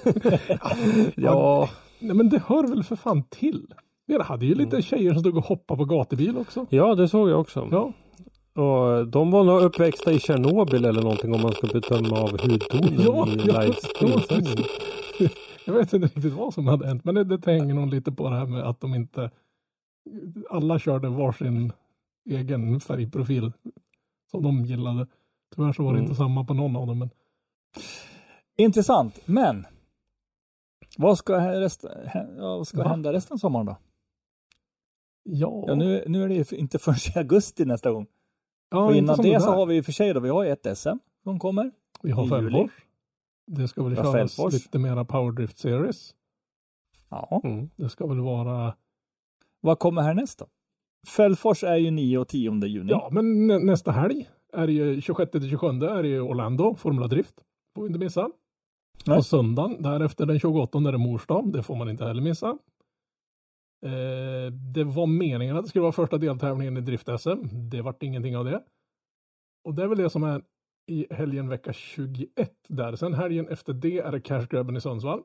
[1.17, 3.75] Ja, Nej, men det hör väl för fan till.
[4.07, 6.67] Vi hade ju lite tjejer som stod och hoppade på gatubil också.
[6.71, 7.69] ja det såg jag också.
[7.71, 7.93] Ja,
[8.63, 13.01] Och de var nog uppväxta i Tjernobyl eller någonting om man ska bedöma av hudtonen
[13.01, 14.65] Ja, i ja, livestreamsändningen.
[15.67, 18.31] jag vet inte riktigt vad som hade hänt, men det, det hänger nog lite på
[18.31, 19.31] det här med att de inte
[20.51, 21.73] alla körde varsin
[22.31, 23.53] egen färgprofil
[24.31, 25.07] som de gillade.
[25.55, 26.05] Tyvärr så var det Mm.
[26.11, 26.99] inte samma på någon av dem.
[26.99, 27.11] Men
[28.57, 29.67] Intressant, men
[30.99, 32.89] vad ska, hä- rest, hä- ja, vad ska Va?
[32.89, 33.77] hända resten av sommaren då?
[35.23, 38.07] ja, Ja, nu, nu är det ju inte förrän i augusti nästa gång.
[38.71, 39.41] ja, och innan det där.
[39.41, 41.71] så har vi och för sig då, vi har ju ett SM som kommer.
[42.03, 42.71] vi har Fällfors.
[43.47, 44.53] Det ska väl köras Fällfors.
[44.53, 46.15] lite mera Powerdrift Series.
[47.09, 47.41] Ja.
[47.45, 47.71] Mm.
[47.77, 48.75] Det ska väl vara
[49.61, 50.47] Vad kommer härnäst då?
[51.17, 52.91] Fällfors är ju 9 och 10 juni.
[52.91, 57.07] Ja, men nä- nästa helg är ju 26 till 27 är det ju Orlando, Formula
[57.07, 57.35] Drift.
[57.75, 58.31] Får vi inte missa.
[59.07, 59.19] Nej.
[59.19, 61.53] Och söndagen därefter den 28 är det mors dag.
[61.53, 62.59] Det får man inte heller missa.
[63.87, 67.69] Eh, det var meningen att det skulle vara första deltävlingen i Drift-SM.
[67.71, 68.63] Det vart ingenting av det.
[69.65, 70.43] Och det är väl det som är
[70.87, 72.29] i helgen vecka 21
[72.69, 72.97] där.
[72.97, 75.23] Sen helgen efter det är det Cash Grabben i Sundsvall.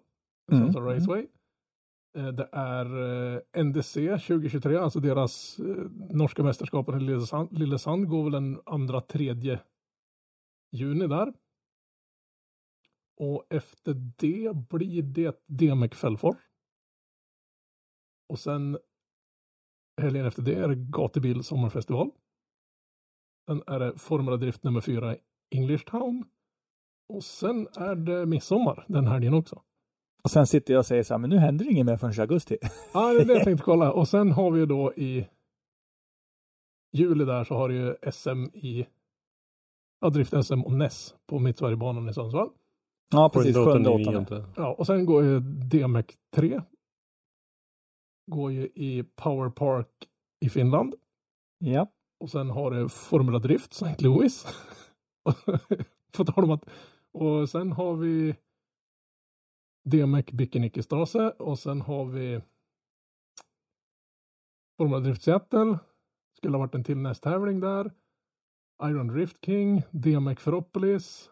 [0.51, 0.63] Mm.
[0.63, 1.21] Sundsvall Raceway.
[1.21, 1.27] Eh,
[2.13, 2.85] Eh, det är
[3.55, 9.01] eh, NDC 2023, alltså deras eh, norska mästerskapen i Lillesand, Lillesand går väl den andra,
[9.01, 9.61] tredje
[10.71, 11.33] juni där.
[13.17, 16.37] Och efter det blir det Demek Fällfors.
[18.29, 18.77] Och sen
[20.01, 22.11] helgen efter det är det Gatebil Sommarfestival.
[23.47, 25.19] Sen är det Formula Drift nummer fyra i
[25.55, 26.25] English Town.
[27.09, 29.63] Och sen är det midsommar den helgen också.
[30.23, 32.13] Och sen sitter jag och säger så här, men nu händer det inget mer förrän
[32.13, 32.57] i augusti.
[32.93, 33.91] Ja, det är det jag tänkte kolla.
[33.91, 35.27] Och sen har vi ju då i
[36.93, 38.87] juli där så har du ju SM i
[40.01, 42.49] ja, Drift-SM och NES på Mittsverigebanan i Sundsvall.
[43.11, 43.55] Ja, precis.
[43.55, 44.45] Sjunde, åttonde.
[44.55, 46.05] Ja, och sen går ju DMEC
[46.35, 46.61] 3.
[48.31, 49.87] Går ju i Power Park
[50.45, 50.95] i Finland.
[51.57, 51.87] Ja.
[52.19, 53.95] Och sen har du Formula Drift St.
[54.03, 54.47] Louis.
[56.11, 56.69] På tal om att,
[57.11, 58.35] och sen har vi
[59.83, 62.41] DMEC Bikinikistrasse och sen har vi
[64.77, 65.79] Formula Drift Seattle.
[66.37, 67.91] Skulle ha varit en till nästtävling där.
[68.83, 71.29] Iron Drift King, DMEC Ferropolis.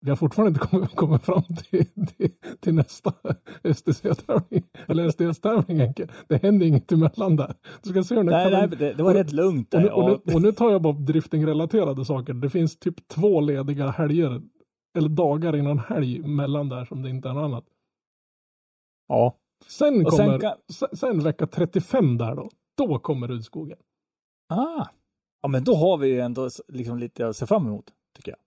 [0.00, 2.30] Vi har fortfarande inte kommit, kommit fram till, till,
[2.60, 3.12] till nästa
[3.74, 4.64] STC-tävling.
[4.86, 6.08] Eller SDS-tävling Henke.
[6.28, 7.54] Det händer inget emellan där.
[7.82, 9.86] Du ska se hur Nej, nej, det, det var rätt lugnt och där.
[9.86, 12.34] nu, och, nu, och nu tar jag bara drifting-relaterade saker.
[12.34, 14.42] Det finns typ två lediga helger
[14.98, 17.64] eller dagar innan helg mellan där som det inte är något annat.
[19.08, 19.36] Ja.
[19.66, 23.78] Sen Och kommer, sen, sen vecka 35 där då, då kommer Rudskogen.
[24.48, 24.86] Ah.
[25.42, 27.84] Ja, men då har vi ju ändå liksom lite att se fram emot,
[28.16, 28.38] tycker jag.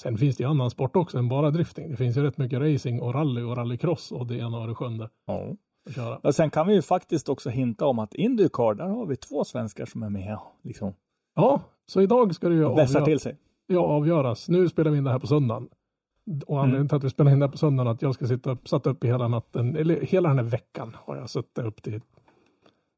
[0.00, 1.90] Sen finns det ju annan sport också än bara drifting.
[1.90, 4.74] Det finns ju rätt mycket racing och rally och rallycross och det ena och det
[4.74, 5.46] sjunde Ja.
[5.88, 6.16] att köra.
[6.18, 9.44] Och sen kan vi ju faktiskt också hinta om att Indycar, där har vi två
[9.44, 10.94] svenskar som är med liksom
[11.34, 13.36] Ja, så idag ska det ju vässar avgöra, till sig.
[13.66, 14.48] ja, avgöras.
[14.48, 15.68] Nu spelar vi in det här på söndagen.
[16.46, 16.88] Och anledningen Mm.
[16.88, 18.86] till att vi spelar in det här på söndagen att jag ska sitta upp, satt
[18.86, 22.00] upp i hela natten, eller hela den här veckan har jag suttit upp till.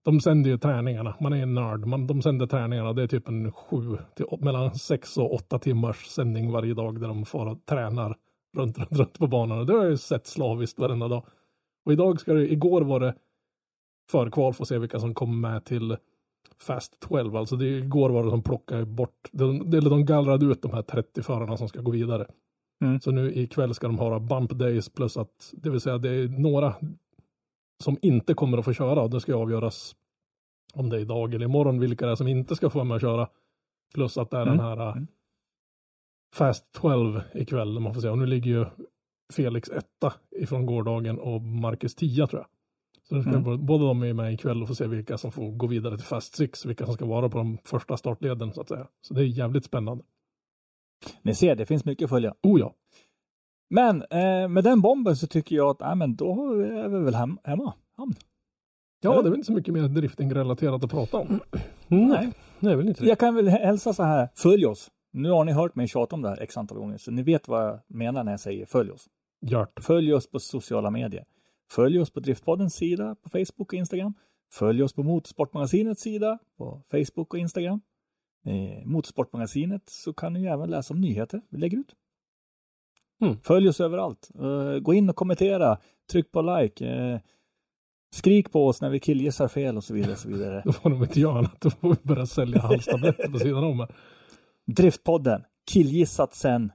[0.04, 3.28] De sänder ju träningarna, man är en nörd, man, de sänder träningarna, det är typ
[3.28, 7.66] en sju, till, mellan sex och åtta timmars sändning varje dag där de får och
[7.66, 8.16] tränar
[8.56, 9.58] runt, runt, runt på banan.
[9.58, 11.24] Och det har jag ju sett slaviskt varenda dag.
[11.86, 13.14] Och idag ska det, igår var det
[14.10, 15.96] förkval för att se vilka som kommer med till
[16.58, 17.36] Fast 12.
[17.36, 20.82] Alltså det, igår var det som plockade bort, de, eller de gallrade ut de här
[20.82, 22.26] 30 förarna som ska gå vidare.
[22.84, 23.00] Mm.
[23.00, 26.28] Så nu ikväll ska de ha bump days plus att, det vill säga det är
[26.28, 26.74] några
[27.84, 29.96] som inte kommer att få köra och det ska avgöras
[30.74, 32.94] om det är idag eller imorgon vilka det är som inte ska få vara med
[32.94, 33.28] och köra.
[33.94, 34.56] Plus att det är Mm.
[34.56, 35.06] den här Mm.
[36.34, 37.80] Fast 12 ikväll.
[37.80, 38.08] Man får se.
[38.08, 38.66] Och nu ligger ju
[39.32, 42.48] Felix etta ifrån gårdagen och Marcus 10 tror jag.
[43.08, 43.66] Så nu ska Mm.
[43.66, 46.36] båda de är med ikväll och får se vilka som får gå vidare till Fast
[46.36, 46.66] 6.
[46.66, 48.86] Vilka som ska vara på de första startleden så att säga.
[49.00, 50.04] Så det är jävligt spännande.
[51.22, 52.34] Ni ser, det finns mycket att följa.
[52.42, 52.74] Oh ja.
[53.70, 57.14] Men eh, med den bomben så tycker jag att äh, men då är vi väl
[57.14, 57.74] hem, hemma.
[57.96, 58.14] Hamn.
[59.00, 61.40] Ja, det är väl inte så mycket mer drifting-relaterat att prata om.
[61.88, 63.08] Nej, det är väl inte det.
[63.08, 64.90] Jag kan väl hälsa så här, följ oss.
[65.12, 67.48] Nu har ni hört mig tjata om det här x antal gånger, så ni vet
[67.48, 69.06] vad jag menar när jag säger följ oss.
[69.40, 69.80] Gjort.
[69.80, 71.24] Följ oss på sociala medier.
[71.70, 74.14] Följ oss på Driftpoddens sida på Facebook och Instagram.
[74.52, 77.80] Följ oss på Motorsportmagasinets sida på Facebook och Instagram.
[78.44, 81.94] Eh, Motorsportmagasinet så kan ni ju även läsa om nyheter vi lägger ut.
[83.22, 83.40] Mm.
[83.40, 84.30] Följ oss överallt.
[84.34, 85.78] Eh, gå in och kommentera.
[86.12, 86.86] Tryck på like.
[86.86, 87.20] Eh,
[88.14, 90.12] skrik på oss när vi killgissar fel och så vidare.
[90.12, 90.62] Och så vidare.
[90.64, 91.60] Då får de inte göra annat.
[91.60, 93.86] Då får vi börja sälja halstabletter på sidan om.
[94.66, 96.72] Driftpodden killgissat sen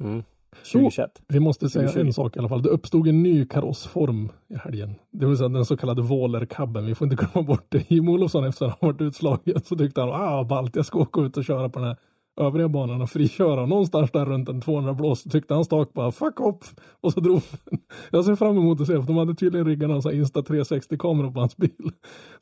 [0.00, 0.22] Mm.
[0.56, 1.22] 2021.
[1.28, 2.06] Vi måste säga 2020.
[2.06, 2.62] en sak i alla fall.
[2.62, 4.94] Det uppstod en ny karossform i helgen.
[5.12, 6.86] Det vill säga den så kallade Vålerkabben.
[6.86, 7.90] Vi får inte glömma bort det.
[7.90, 11.20] Jim Olofsson efter att han varit utslagen så tyckte han ah ballt jag ska åka
[11.20, 11.96] ut och köra på den här
[12.40, 13.66] övriga banan och friköra.
[13.66, 17.40] Någonstans där runt en 200 blås tyckte han stak bara fuck off och så drog
[17.64, 17.80] den.
[18.10, 21.30] Jag ser fram emot att se för de hade tydligen riggat någon Insta 360 kamera
[21.30, 21.90] på hans bil.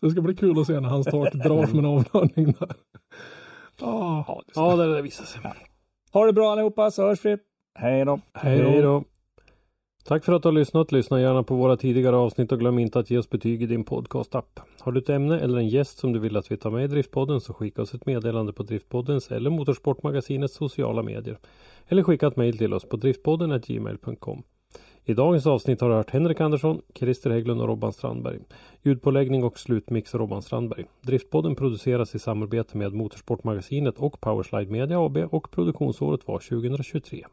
[0.01, 2.73] Det ska bli kul att se när hans start drar som en avlöning där.
[3.83, 4.25] Ah.
[4.29, 5.41] Ja, det Ja, det visar sig.
[6.13, 7.37] Ha det bra allihopa så hörs vi.
[7.79, 8.21] Hej då.
[8.35, 9.05] Hej då.
[10.05, 10.93] Tack för att du har lyssnat.
[10.93, 13.85] Lyssna gärna på våra tidigare avsnitt och glöm inte att ge oss betyg i din
[13.85, 14.61] podcastapp.
[14.81, 16.87] Har du ett ämne eller en gäst som du vill att vi tar med i
[16.87, 21.39] Driftpodden så skicka oss ett meddelande på Driftpoddens eller Motorsportmagasinets sociala medier.
[21.89, 24.43] Eller skicka ett mejl till oss på driftpodden gmail.com.
[25.05, 28.39] I dagens avsnitt har du hört Henrik Andersson, Christer Hägglund och Robban Strandberg.
[28.83, 30.85] Ljudpåläggning och slutmix Robban Strandberg.
[31.01, 37.25] Driftpodden produceras i samarbete med Motorsportmagasinet och Powerslide Media AB och produktionsåret var 2023.